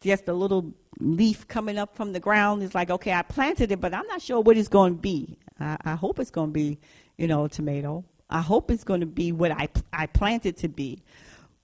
[0.00, 2.62] just a little leaf coming up from the ground.
[2.62, 5.36] It's like, okay, I planted it, but I'm not sure what it's going to be.
[5.58, 6.78] I, I hope it's going to be,
[7.16, 8.04] you know, a tomato.
[8.30, 11.02] I hope it's going to be what I, I planted to be.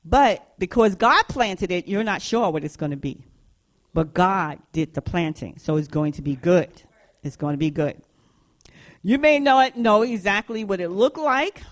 [0.05, 3.25] But because God planted it, you're not sure what it's going to be.
[3.93, 6.71] But God did the planting, so it's going to be good.
[7.23, 8.03] It's going to be good.
[9.03, 11.63] You may not know exactly what it looked like,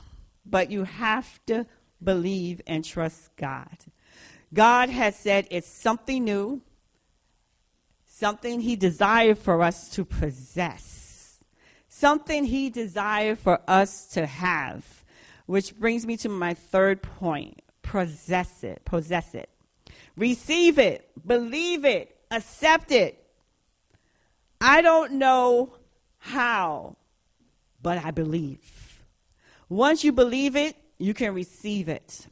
[0.44, 1.66] but you have to
[2.02, 3.76] believe and trust God.
[4.52, 6.60] God has said it's something new,
[8.06, 11.42] something He desired for us to possess,
[11.88, 15.04] something He desired for us to have.
[15.46, 19.50] Which brings me to my third point possess it, possess it,
[20.16, 23.18] receive it, believe it, accept it.
[24.60, 25.74] I don't know
[26.18, 26.96] how,
[27.82, 28.81] but I believe.
[29.72, 32.26] Once you believe it, you can receive it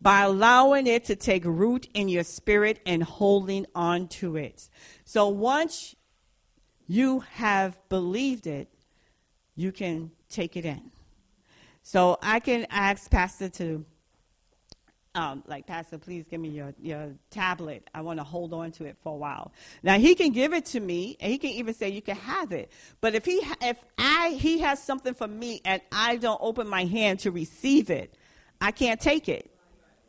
[0.00, 4.70] by allowing it to take root in your spirit and holding on to it.
[5.04, 5.94] So once
[6.86, 8.68] you have believed it,
[9.54, 10.90] you can take it in.
[11.82, 13.84] So I can ask Pastor to,
[15.14, 17.88] um, like, Pastor, please give me your, your tablet.
[17.94, 19.52] I want to hold on to it for a while.
[19.82, 22.52] Now he can give it to me, and he can even say you can have
[22.52, 22.70] it.
[23.00, 26.84] But if he, if I, he has something for me, and I don't open my
[26.84, 28.16] hand to receive it,
[28.60, 29.50] I can't take it.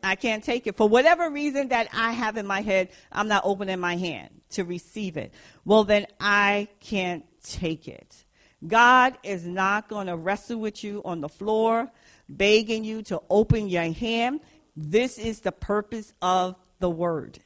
[0.03, 0.77] I can't take it.
[0.77, 4.63] For whatever reason that I have in my head, I'm not opening my hand to
[4.63, 5.33] receive it.
[5.65, 8.23] Well, then I can't take it.
[8.65, 11.91] God is not going to wrestle with you on the floor,
[12.29, 14.41] begging you to open your hand.
[14.75, 17.39] This is the purpose of the word.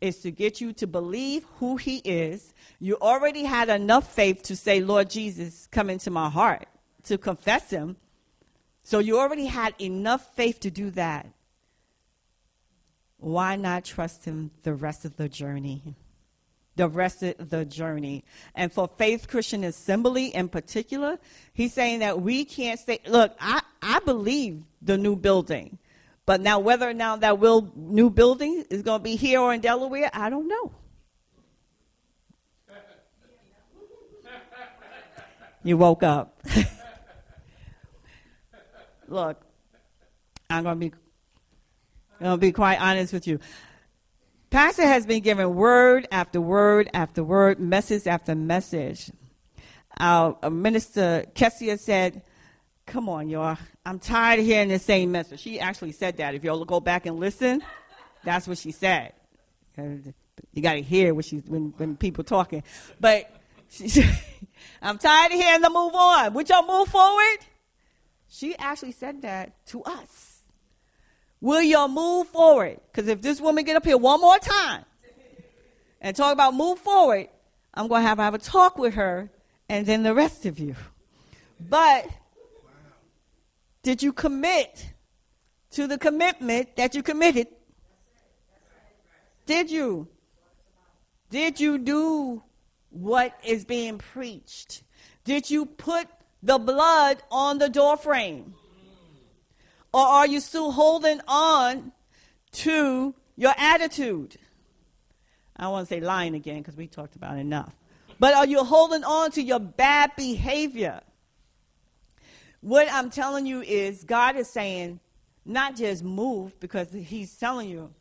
[0.00, 2.52] Is to get you to believe who he is.
[2.80, 6.66] You already had enough faith to say, Lord Jesus, come into my heart,
[7.04, 7.96] to confess him.
[8.82, 11.26] So you already had enough faith to do that
[13.22, 15.94] why not trust him the rest of the journey?
[16.74, 18.24] The rest of the journey.
[18.54, 21.18] And for Faith Christian Assembly in particular,
[21.52, 25.78] he's saying that we can't say, look, I, I believe the new building.
[26.24, 29.52] But now, whether or not that will, new building is going to be here or
[29.52, 30.72] in Delaware, I don't know.
[35.64, 36.40] You woke up.
[39.08, 39.40] Look,
[40.50, 40.92] I'm going to be
[42.22, 43.40] going to be quite honest with you.
[44.50, 49.10] Pastor has been given word after word after word, message after message.
[49.98, 52.22] Our uh, minister Kessia said,
[52.92, 53.56] Come on, y'all.
[53.86, 55.40] I'm tired of hearing the same message.
[55.40, 56.34] She actually said that.
[56.34, 57.62] If y'all go back and listen,
[58.22, 59.14] that's what she said.
[59.78, 62.62] You got to hear what she's when, when people talking.
[63.00, 63.34] But
[63.70, 63.88] she,
[64.82, 66.34] I'm tired of hearing the move on.
[66.34, 67.38] Would y'all move forward?
[68.28, 70.40] She actually said that to us.
[71.40, 72.78] Will y'all move forward?
[72.92, 74.84] Because if this woman get up here one more time
[75.98, 77.28] and talk about move forward,
[77.72, 79.30] I'm going to have, have a talk with her
[79.70, 80.76] and then the rest of you.
[81.58, 82.06] But
[83.82, 84.92] did you commit
[85.72, 87.48] to the commitment that you committed?
[89.46, 90.08] Did you?
[91.30, 92.42] Did you do
[92.90, 94.82] what is being preached?
[95.24, 96.08] Did you put
[96.42, 98.54] the blood on the doorframe?
[99.92, 101.92] Or are you still holding on
[102.52, 104.36] to your attitude?
[105.56, 107.74] I want to say lying again because we talked about enough.
[108.18, 111.00] But are you holding on to your bad behavior?
[112.62, 115.00] What I'm telling you is God is saying,
[115.44, 117.92] not just move, because He's telling you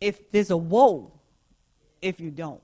[0.00, 1.12] if there's a woe
[2.02, 2.60] if you don't.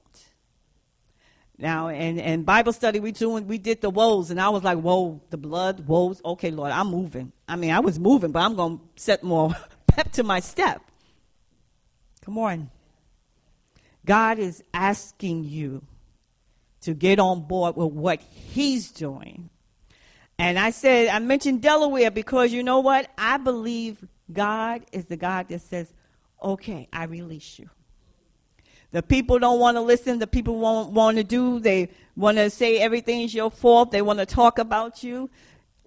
[1.57, 4.79] Now, and, and Bible study, we doing, we did the woes, and I was like,
[4.79, 6.21] whoa, the blood, woes.
[6.25, 7.33] Okay, Lord, I'm moving.
[7.47, 9.55] I mean, I was moving, but I'm going to set more
[9.87, 10.83] pep to my step.
[12.23, 12.71] Come on.
[14.05, 15.83] God is asking you
[16.81, 19.50] to get on board with what He's doing.
[20.41, 23.11] And I said, I mentioned Delaware because you know what?
[23.19, 25.93] I believe God is the God that says,
[26.43, 27.69] okay, I release you.
[28.91, 30.19] The people don't want to listen.
[30.19, 31.61] The people won't want to do.
[31.61, 33.91] They want to say everything's your fault.
[33.91, 35.29] They want to talk about you.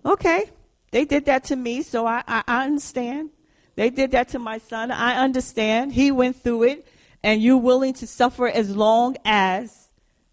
[0.06, 0.52] Okay,
[0.92, 3.32] they did that to me, so I, I, I understand.
[3.76, 4.92] They did that to my son.
[4.92, 5.94] I understand.
[5.94, 6.88] He went through it,
[7.24, 9.88] and you're willing to suffer as long as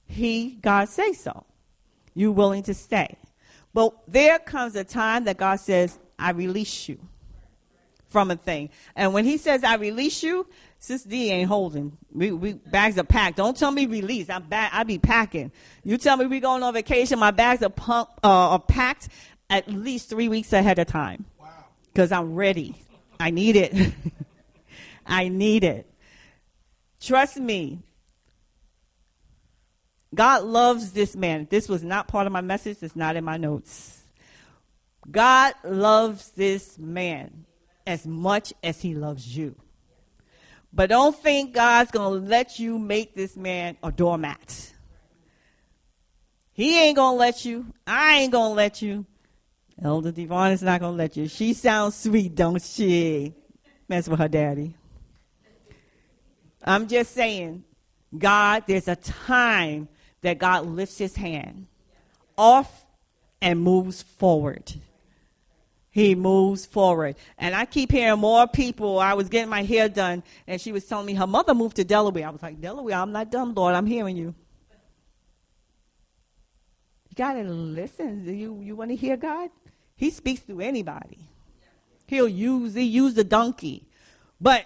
[0.04, 1.46] he, God, say so.
[2.12, 3.16] You're willing to stay.
[3.72, 6.98] But there comes a time that God says, I release you
[8.08, 8.70] from a thing.
[8.96, 10.46] And when he says, I release you,
[10.78, 11.96] Sis D ain't holding.
[12.12, 13.36] We, we bags are packed.
[13.36, 14.28] Don't tell me release.
[14.28, 14.70] I'm back.
[14.74, 15.52] I be packing.
[15.84, 17.18] You tell me we going on vacation.
[17.18, 19.08] My bags are, pump, uh, are packed
[19.48, 21.24] at least three weeks ahead of time.
[21.38, 21.48] Wow.
[21.92, 22.74] Because I'm ready.
[23.18, 23.92] I need it.
[25.06, 25.86] I need it.
[27.00, 27.80] Trust me.
[30.14, 31.46] God loves this man.
[31.50, 32.78] This was not part of my message.
[32.82, 34.02] It's not in my notes.
[35.10, 37.46] God loves this man
[37.86, 39.54] as much as he loves you.
[40.72, 44.72] But don't think God's going to let you make this man a doormat.
[46.52, 47.66] He ain't going to let you.
[47.86, 49.06] I ain't going to let you.
[49.82, 51.26] Elder Devon is not going to let you.
[51.26, 53.32] She sounds sweet, don't she?
[53.88, 54.74] Mess with her daddy.
[56.62, 57.64] I'm just saying,
[58.16, 59.88] God, there's a time
[60.22, 61.66] that God lifts his hand
[62.36, 62.86] off
[63.40, 64.74] and moves forward
[65.90, 67.16] he moves forward.
[67.36, 68.98] And I keep hearing more people.
[68.98, 71.84] I was getting my hair done, and she was telling me her mother moved to
[71.84, 72.26] Delaware.
[72.26, 73.74] I was like, Delaware, I'm not dumb, Lord.
[73.74, 74.34] I'm hearing you.
[77.08, 78.24] You got to listen.
[78.24, 79.50] You, you want to hear God?
[79.96, 81.18] He speaks through anybody.
[82.06, 83.86] He'll use, he used the donkey.
[84.40, 84.64] But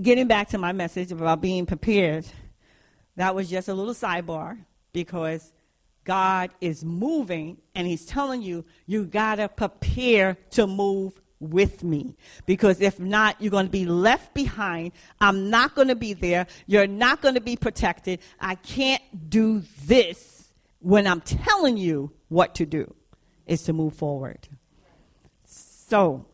[0.00, 2.26] getting back to my message about being prepared,
[3.16, 4.58] that was just a little sidebar
[4.92, 5.52] because
[6.04, 12.16] God is moving and He's telling you, you got to prepare to move with me.
[12.46, 14.92] Because if not, you're going to be left behind.
[15.20, 16.46] I'm not going to be there.
[16.66, 18.20] You're not going to be protected.
[18.40, 22.94] I can't do this when I'm telling you what to do,
[23.46, 24.48] is to move forward.
[25.44, 26.26] So,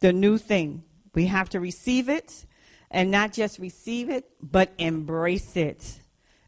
[0.00, 0.84] the new thing,
[1.14, 2.46] we have to receive it
[2.90, 6.00] and not just receive it, but embrace it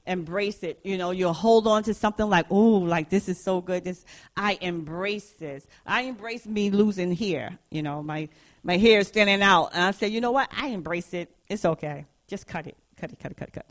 [0.06, 0.80] embrace it.
[0.82, 3.84] You know, you'll hold on to something like, oh, like this is so good.
[3.84, 4.04] This
[4.36, 5.66] I embrace this.
[5.86, 7.58] I embrace me losing hair.
[7.70, 8.28] You know, my
[8.62, 9.70] my hair is standing out.
[9.72, 10.50] And I say, you know what?
[10.54, 11.34] I embrace it.
[11.48, 12.06] It's okay.
[12.26, 12.76] Just cut it.
[12.96, 13.66] Cut it, cut it, cut it, cut.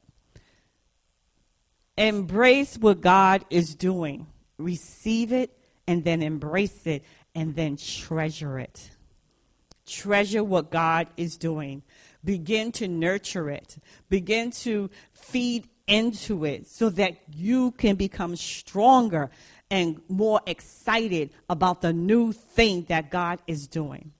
[1.98, 4.28] Embrace what God is doing.
[4.58, 5.56] Receive it
[5.88, 7.04] and then embrace it
[7.36, 8.90] and then treasure it.
[9.86, 11.84] Treasure what God is doing.
[12.24, 13.78] Begin to nurture it.
[14.10, 19.30] Begin to feed into it so that you can become stronger
[19.72, 24.12] and more excited about the new thing that God is doing.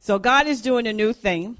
[0.00, 1.56] So, God is doing a new thing.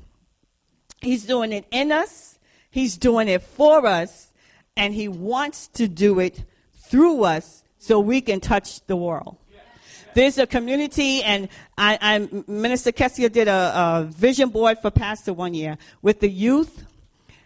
[1.01, 2.39] He's doing it in us,
[2.71, 4.33] He's doing it for us,
[4.77, 9.39] and He wants to do it through us so we can touch the world.
[10.19, 15.33] There's a community, and I, I Minister Kessia did a, a vision board for Pastor
[15.33, 16.85] one year with the youth,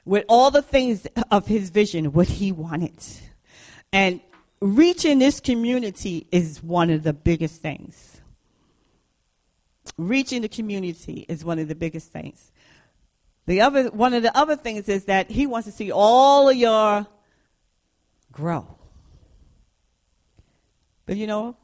[0.06, 2.98] with all the things of his vision, what he wanted.
[3.92, 4.22] And
[4.62, 8.22] reaching this community is one of the biggest things.
[9.98, 12.50] Reaching the community is one of the biggest things.
[13.44, 16.56] The other, one of the other things is that he wants to see all of
[16.56, 17.06] your
[18.32, 18.66] grow.
[21.04, 21.54] But you know,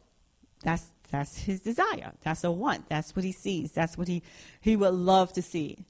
[0.62, 2.12] that's that's his desire.
[2.22, 2.88] That's a want.
[2.88, 3.72] That's what he sees.
[3.72, 4.22] That's what he
[4.60, 5.86] he would love to see.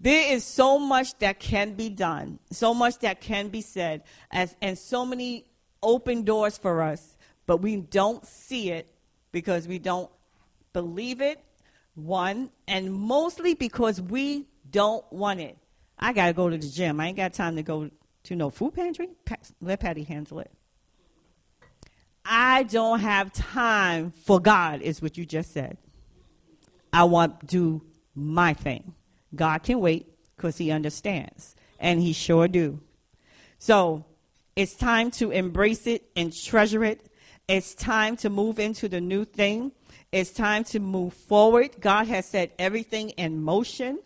[0.00, 4.54] There is so much that can be done, so much that can be said, as
[4.62, 5.46] and so many
[5.82, 7.16] open doors for us,
[7.46, 8.86] but we don't see it
[9.32, 10.10] because we don't
[10.72, 11.40] believe it.
[11.94, 15.58] One, and mostly because we don't want it.
[15.98, 17.00] I got to go to the gym.
[17.00, 17.90] I ain't got time to go
[18.24, 19.08] to no food pantry.
[19.60, 20.50] let Patty handle it.
[22.28, 25.78] I don't have time for God, is what you just said.
[26.92, 27.82] I want to do
[28.14, 28.94] my thing.
[29.34, 30.06] God can wait
[30.36, 32.80] because he understands, and he sure do.
[33.58, 34.04] So
[34.54, 37.10] it's time to embrace it and treasure it.
[37.48, 39.72] It's time to move into the new thing.
[40.12, 41.80] It's time to move forward.
[41.80, 44.00] God has set everything in motion.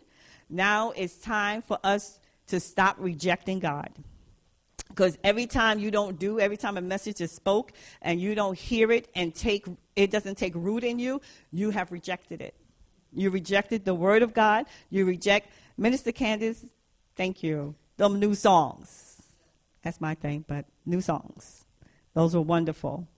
[0.49, 3.91] Now it's time for us to stop rejecting God.
[4.95, 7.73] Because every time you don't do, every time a message is spoke
[8.03, 9.67] and you don't hear it and take
[9.97, 11.21] it doesn't take root in you,
[11.51, 12.55] you have rejected it.
[13.15, 14.67] You rejected the word of God.
[14.91, 16.65] You reject Minister Candace,
[17.17, 17.75] thank you.
[17.97, 19.23] Them new songs.
[19.83, 21.65] That's my thing, but new songs.
[22.15, 23.09] Those are wonderful.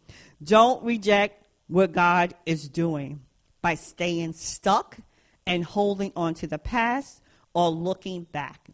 [0.42, 3.20] Don't reject what God is doing
[3.62, 4.98] by staying stuck
[5.46, 7.20] and holding on to the past
[7.52, 8.68] or looking back.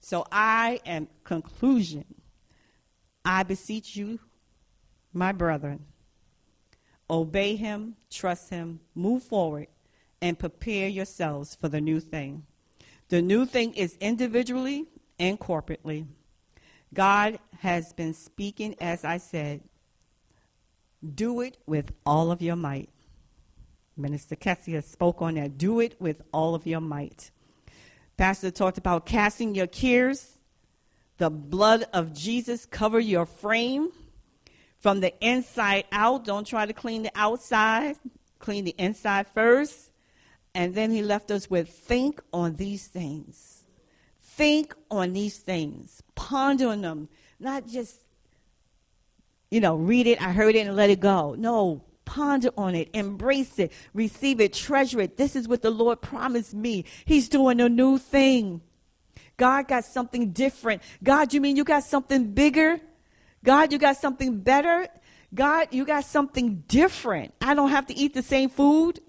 [0.00, 2.04] So I am conclusion.
[3.24, 4.20] I beseech you,
[5.12, 5.86] my brethren,
[7.08, 9.68] obey him, trust him, move forward,
[10.20, 12.44] and prepare yourselves for the new thing.
[13.08, 14.86] The new thing is individually
[15.18, 16.06] and corporately.
[16.92, 19.62] God has been speaking, as I said,
[21.14, 22.88] do it with all of your might.
[23.96, 25.58] Minister Kessia spoke on that.
[25.58, 27.30] Do it with all of your might.
[28.16, 30.38] Pastor talked about casting your cares.
[31.18, 33.90] The blood of Jesus cover your frame
[34.78, 36.24] from the inside out.
[36.24, 37.96] Don't try to clean the outside.
[38.38, 39.92] Clean the inside first.
[40.54, 43.64] And then he left us with think on these things.
[44.20, 46.02] Think on these things.
[46.14, 47.08] Ponder on them.
[47.38, 47.96] Not just,
[49.50, 51.34] you know, read it, I heard it, and let it go.
[51.36, 55.16] No, Ponder on it, embrace it, receive it, treasure it.
[55.16, 56.84] This is what the Lord promised me.
[57.04, 58.60] He's doing a new thing.
[59.36, 60.82] God got something different.
[61.02, 62.80] God, you mean you got something bigger?
[63.44, 64.88] God, you got something better?
[65.34, 67.34] God, you got something different.
[67.40, 69.00] I don't have to eat the same food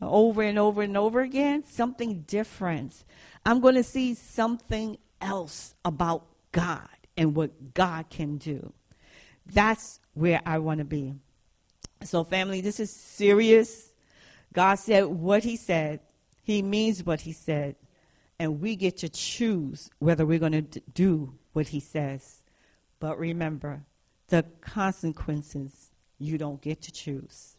[0.00, 1.64] over and over and over again.
[1.64, 3.04] Something different.
[3.44, 8.72] I'm going to see something else about God and what God can do.
[9.46, 11.14] That's where I want to be.
[12.02, 13.92] So, family, this is serious.
[14.52, 16.00] God said what He said,
[16.42, 17.76] He means what He said,
[18.38, 22.42] and we get to choose whether we're going to do what He says.
[23.00, 23.84] But remember,
[24.28, 27.56] the consequences you don't get to choose.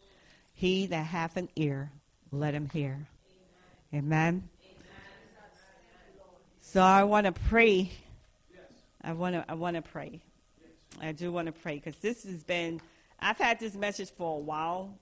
[0.54, 1.92] He that hath an ear,
[2.32, 3.06] let him hear.
[3.94, 4.02] Amen.
[4.04, 4.48] Amen.
[6.60, 7.90] So I want to pray.
[9.02, 9.44] I want to.
[9.48, 10.20] I want to pray.
[11.00, 12.80] I do want to pray because this has been
[13.20, 14.98] I've had this message for a while,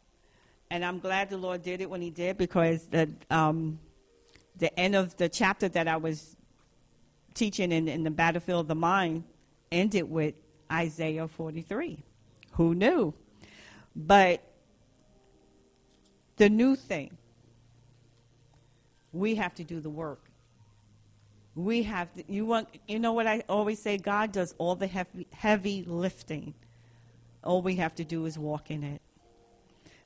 [0.70, 3.78] and I'm glad the Lord did it when He did because the um,
[4.56, 6.36] the end of the chapter that I was
[7.34, 9.24] teaching in, in the battlefield of the mind
[9.70, 10.34] ended with
[10.70, 12.02] Isaiah 43.
[12.52, 13.14] Who knew?
[13.94, 14.42] But
[16.36, 17.16] the new thing,
[19.12, 20.20] we have to do the work.
[21.54, 23.96] We have to, you want, you know what I always say?
[23.96, 26.54] God does all the heavy, heavy lifting.
[27.44, 29.00] All we have to do is walk in it.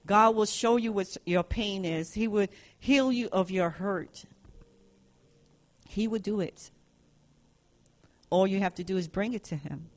[0.04, 2.14] God will show you what your pain is.
[2.14, 4.24] He would heal you of your hurt.
[5.88, 6.70] He would do it.
[8.30, 9.88] All you have to do is bring it to Him.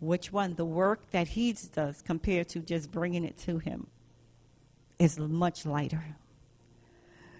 [0.00, 0.56] Which one?
[0.56, 3.86] The work that He does compared to just bringing it to Him
[4.98, 6.16] is much lighter.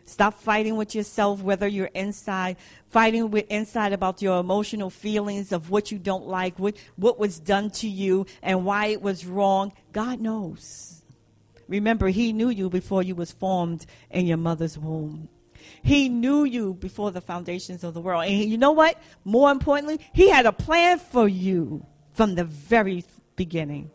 [0.07, 2.57] Stop fighting with yourself, whether you're inside,
[2.89, 7.41] fighting with inside about your emotional feelings of what you don't like, what, what was
[7.41, 9.73] done to you, and why it was wrong.
[9.93, 11.03] God knows.
[11.67, 15.29] Remember, He knew you before you was formed in your mother's womb.
[15.83, 18.25] He knew you before the foundations of the world.
[18.25, 19.01] And you know what?
[19.25, 23.05] More importantly, He had a plan for you from the very
[23.37, 23.91] beginning.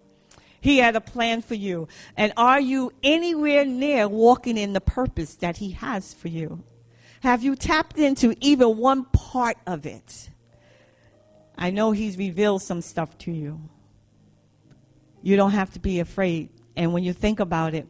[0.61, 1.88] He had a plan for you.
[2.17, 6.63] And are you anywhere near walking in the purpose that He has for you?
[7.22, 10.30] Have you tapped into even one part of it?
[11.57, 13.61] I know He's revealed some stuff to you.
[15.22, 16.49] You don't have to be afraid.
[16.76, 17.88] And when you think about it,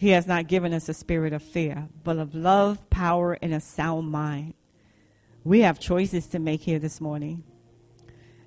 [0.00, 3.60] He has not given us a spirit of fear, but of love, power, and a
[3.60, 4.54] sound mind.
[5.44, 7.44] We have choices to make here this morning.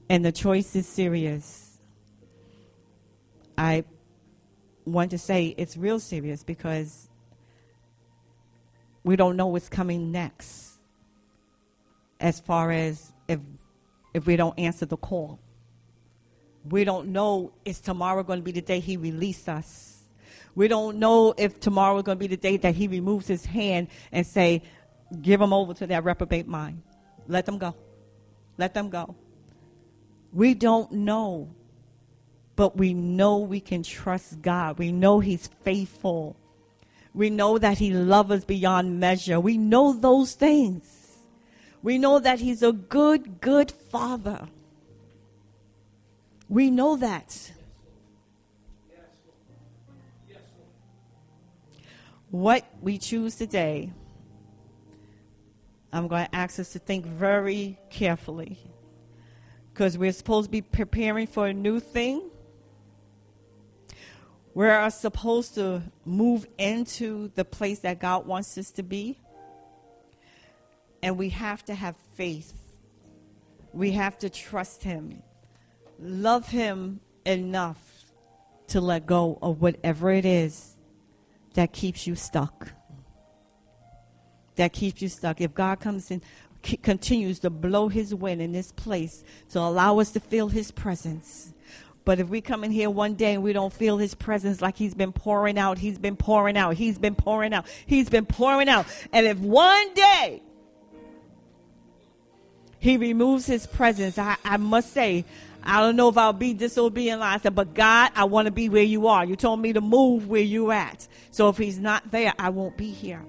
[0.10, 1.78] And the choice is serious.
[3.56, 3.84] I
[4.86, 7.08] want to say it's real serious because
[9.04, 10.80] we don't know what's coming next
[12.20, 13.40] as far as if
[14.16, 15.40] if we don't answer the call.
[16.68, 19.93] We don't know is tomorrow going to be the day he releases us.
[20.56, 23.46] We don't know if tomorrow is going to be the day that he removes his
[23.46, 24.62] hand and say,
[25.22, 26.82] give them over to that reprobate mind.
[27.28, 27.76] Let them go.
[28.58, 29.16] Let them go.
[30.32, 31.50] We don't know,
[32.56, 34.78] but we know we can trust God.
[34.78, 36.36] We know he's faithful.
[37.14, 39.40] We know that he loves us beyond measure.
[39.40, 41.04] We know those things.
[41.84, 44.48] We know that He's a good, good Father.
[46.48, 47.52] We know that.
[52.34, 53.94] What we choose today,
[55.92, 58.58] I'm going to ask us to think very carefully
[59.72, 62.32] because we're supposed to be preparing for a new thing.
[64.56, 69.20] We're supposed to move into the place that God wants us to be.
[71.04, 72.76] And we have to have faith.
[73.74, 75.22] We have to trust Him.
[76.00, 77.78] Love Him enough
[78.70, 80.73] to let go of whatever it is
[81.54, 82.70] that keeps you stuck.
[84.56, 85.42] That keeps you stuck.
[85.42, 86.22] If God comes in,
[86.64, 90.72] c- continues to blow His wind in this place to allow us to feel His
[90.72, 91.54] presence.
[92.06, 94.76] But if we come in here one day and we don't feel his presence like
[94.76, 98.68] he's been pouring out, he's been pouring out, he's been pouring out, he's been pouring
[98.68, 98.86] out.
[99.14, 100.42] And if one day
[102.84, 104.18] he removes his presence.
[104.18, 105.24] I, I must say,
[105.64, 107.22] I don't know if I'll be disobedient.
[107.22, 109.24] I said, but God, I want to be where you are.
[109.24, 111.08] You told me to move where you're at.
[111.32, 113.24] So if he's not there, I won't be here.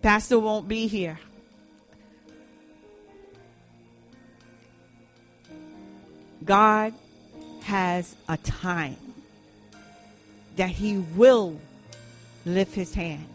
[0.00, 1.18] Pastor won't be here.
[6.44, 6.92] God
[7.62, 8.96] has a time
[10.56, 11.60] that he will
[12.44, 13.26] lift his hand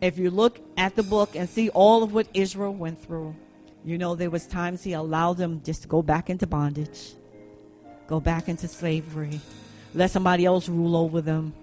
[0.00, 3.34] if you look at the book and see all of what Israel went through,
[3.86, 7.12] you know there was times he allowed them just to go back into bondage,
[8.08, 9.40] go back into slavery,
[9.94, 11.54] let somebody else rule over them.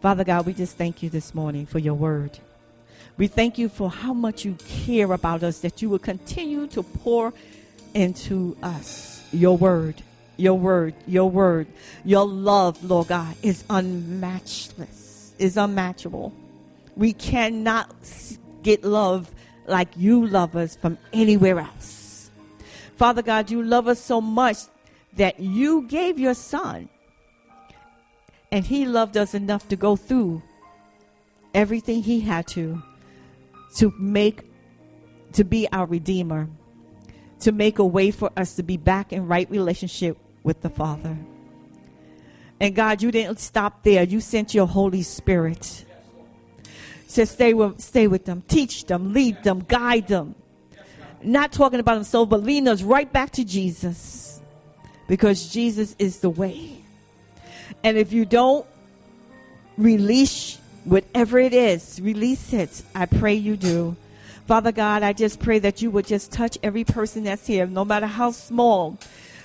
[0.00, 2.38] Father God, we just thank you this morning for your word.
[3.16, 6.84] We thank you for how much you care about us, that you will continue to
[6.84, 7.34] pour
[7.92, 10.00] into us your word,
[10.36, 11.66] your word, your word.
[12.04, 16.32] Your love, Lord God, is unmatchless, is unmatchable.
[16.96, 17.94] We cannot
[18.62, 19.28] get love
[19.66, 22.30] like you love us from anywhere else.
[22.96, 24.58] Father God, you love us so much
[25.16, 26.88] that you gave your son.
[28.50, 30.42] And he loved us enough to go through
[31.54, 32.82] everything he had to
[33.76, 34.42] to make
[35.32, 36.48] to be our redeemer,
[37.40, 41.16] to make a way for us to be back in right relationship with the Father.
[42.60, 44.02] And God, you didn't stop there.
[44.02, 45.86] You sent your Holy Spirit
[47.12, 50.34] says stay with, stay with them, teach them, lead them, guide them.
[51.22, 54.40] Not talking about themselves, but leading us right back to Jesus.
[55.06, 56.78] Because Jesus is the way.
[57.84, 58.66] And if you don't
[59.76, 62.82] release whatever it is, release it.
[62.94, 63.96] I pray you do.
[64.46, 67.84] Father God, I just pray that you would just touch every person that's here, no
[67.84, 68.98] matter how small.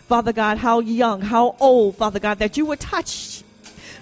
[0.08, 3.44] Father God, how young, how old, Father God, that you would touch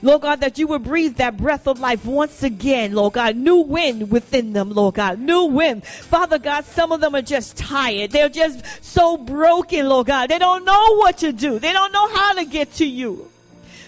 [0.01, 3.35] Lord God, that you would breathe that breath of life once again, Lord God.
[3.35, 5.19] New wind within them, Lord God.
[5.19, 5.85] New wind.
[5.85, 8.11] Father God, some of them are just tired.
[8.11, 10.29] They're just so broken, Lord God.
[10.29, 11.59] They don't know what to do.
[11.59, 13.29] They don't know how to get to you.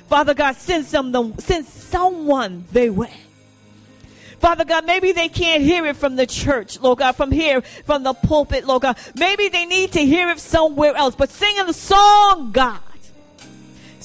[0.07, 3.13] Father God, send some them, send someone they way.
[4.39, 8.03] Father God, maybe they can't hear it from the church, Lord God, from here, from
[8.03, 8.97] the pulpit, Lord God.
[9.15, 12.79] Maybe they need to hear it somewhere else, but sing a song, God.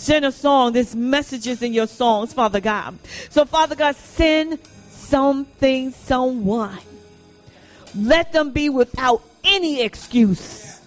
[0.02, 0.72] Send a song.
[0.72, 2.98] There's messages in your songs, Father God.
[3.30, 6.80] So, Father God, send something, someone.
[7.94, 10.80] Let them be without any excuse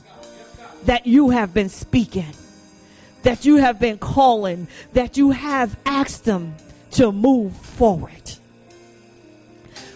[0.84, 2.34] that you have been speaking,
[3.24, 6.54] that you have been calling, that you have asked them
[6.92, 8.32] to move forward.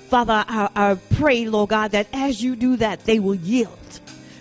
[0.07, 3.99] Father, I, I pray, Lord God, that as you do that, they will yield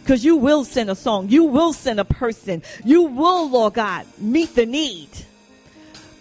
[0.09, 1.28] Because you will send a song.
[1.28, 2.62] You will send a person.
[2.82, 5.11] You will, Lord God, meet the need.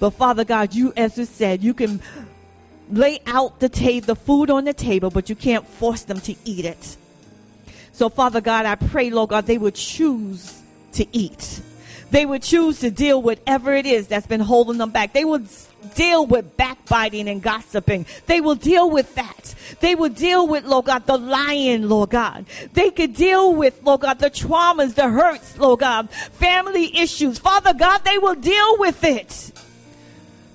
[0.02, 2.02] But Father God, you, as you said, you can
[2.92, 6.36] lay out the table, the food on the table, but you can't force them to
[6.44, 6.98] eat it.
[7.94, 10.62] So Father God, I pray, Lord God, they would choose
[10.92, 11.62] to eat.
[12.12, 15.14] They would choose to deal with whatever it is that's been holding them back.
[15.14, 15.48] They would
[15.98, 18.06] deal with backbiting and gossiping.
[18.28, 19.56] They will deal with that.
[19.82, 22.46] They will deal with, Lord God, the lying, Lord God.
[22.74, 27.40] They could deal with, Lord God, the traumas, the hurts, Lord God, family issues.
[27.40, 29.52] Father God, they will deal with it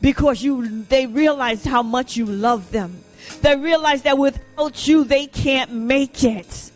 [0.01, 3.03] because you they realize how much you love them.
[3.41, 6.71] They realize that without you they can't make it.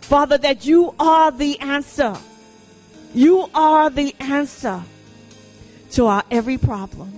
[0.00, 2.16] Father, that you are the answer.
[3.14, 4.82] You are the answer
[5.92, 7.12] to our every problem.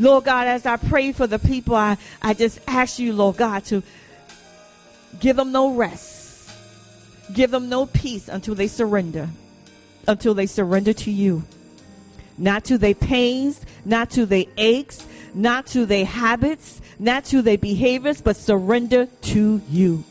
[0.00, 3.64] Lord God, as I pray for the people, I, I just ask you, Lord God,
[3.66, 3.82] to
[5.20, 6.50] give them no rest.
[7.32, 9.28] Give them no peace until they surrender.
[10.08, 11.44] Until they surrender to you
[12.40, 17.58] not to their pains, not to their aches, not to their habits, not to their
[17.58, 20.02] behaviors, but surrender to you.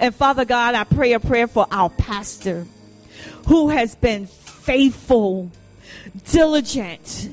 [0.00, 2.66] And Father God, I pray a prayer for our pastor
[3.48, 5.50] who has been faithful,
[6.30, 7.30] diligent.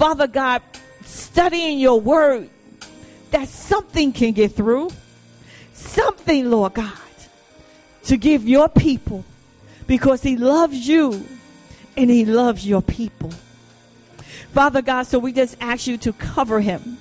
[0.00, 0.62] Father God,
[1.04, 2.48] studying your word,
[3.32, 4.88] that something can get through.
[5.74, 6.96] Something, Lord God,
[8.04, 9.26] to give your people
[9.86, 11.22] because he loves you
[11.98, 13.30] and he loves your people.
[14.54, 16.96] Father God, so we just ask you to cover him.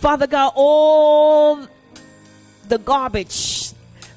[0.00, 1.64] Father God, all
[2.66, 3.70] the garbage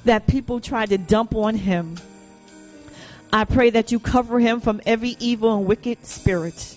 [0.04, 1.96] that people try to dump on him,
[3.32, 6.76] I pray that you cover him from every evil and wicked spirit.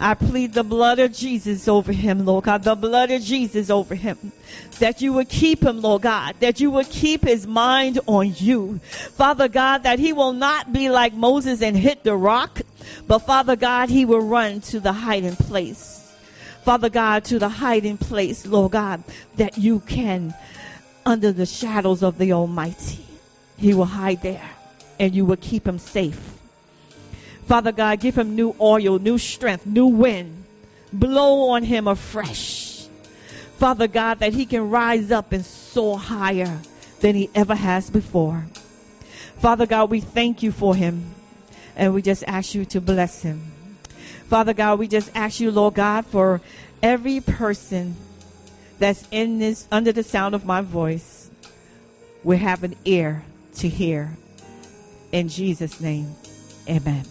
[0.00, 3.96] I plead the blood of Jesus over him, Lord God, the blood of Jesus over
[3.96, 4.32] him.
[4.78, 8.78] That you would keep him, Lord God, that you would keep his mind on you.
[8.78, 12.60] Father God, that he will not be like Moses and hit the rock,
[13.08, 16.14] but Father God, he will run to the hiding place.
[16.62, 19.02] Father God, to the hiding place, Lord God,
[19.36, 20.32] that you can,
[21.04, 23.04] under the shadows of the Almighty,
[23.56, 24.50] he will hide there
[25.00, 26.37] and you will keep him safe.
[27.48, 30.44] Father God, give him new oil, new strength, new wind.
[30.92, 32.86] Blow on him afresh.
[33.56, 36.60] Father God, that he can rise up and soar higher
[37.00, 38.46] than he ever has before.
[39.38, 41.14] Father God, we thank you for him
[41.74, 43.40] and we just ask you to bless him.
[44.26, 46.42] Father God, we just ask you, Lord God, for
[46.82, 47.96] every person
[48.78, 51.30] that's in this under the sound of my voice
[52.22, 53.24] will have an ear
[53.54, 54.18] to hear.
[55.12, 56.14] In Jesus' name,
[56.68, 57.06] amen.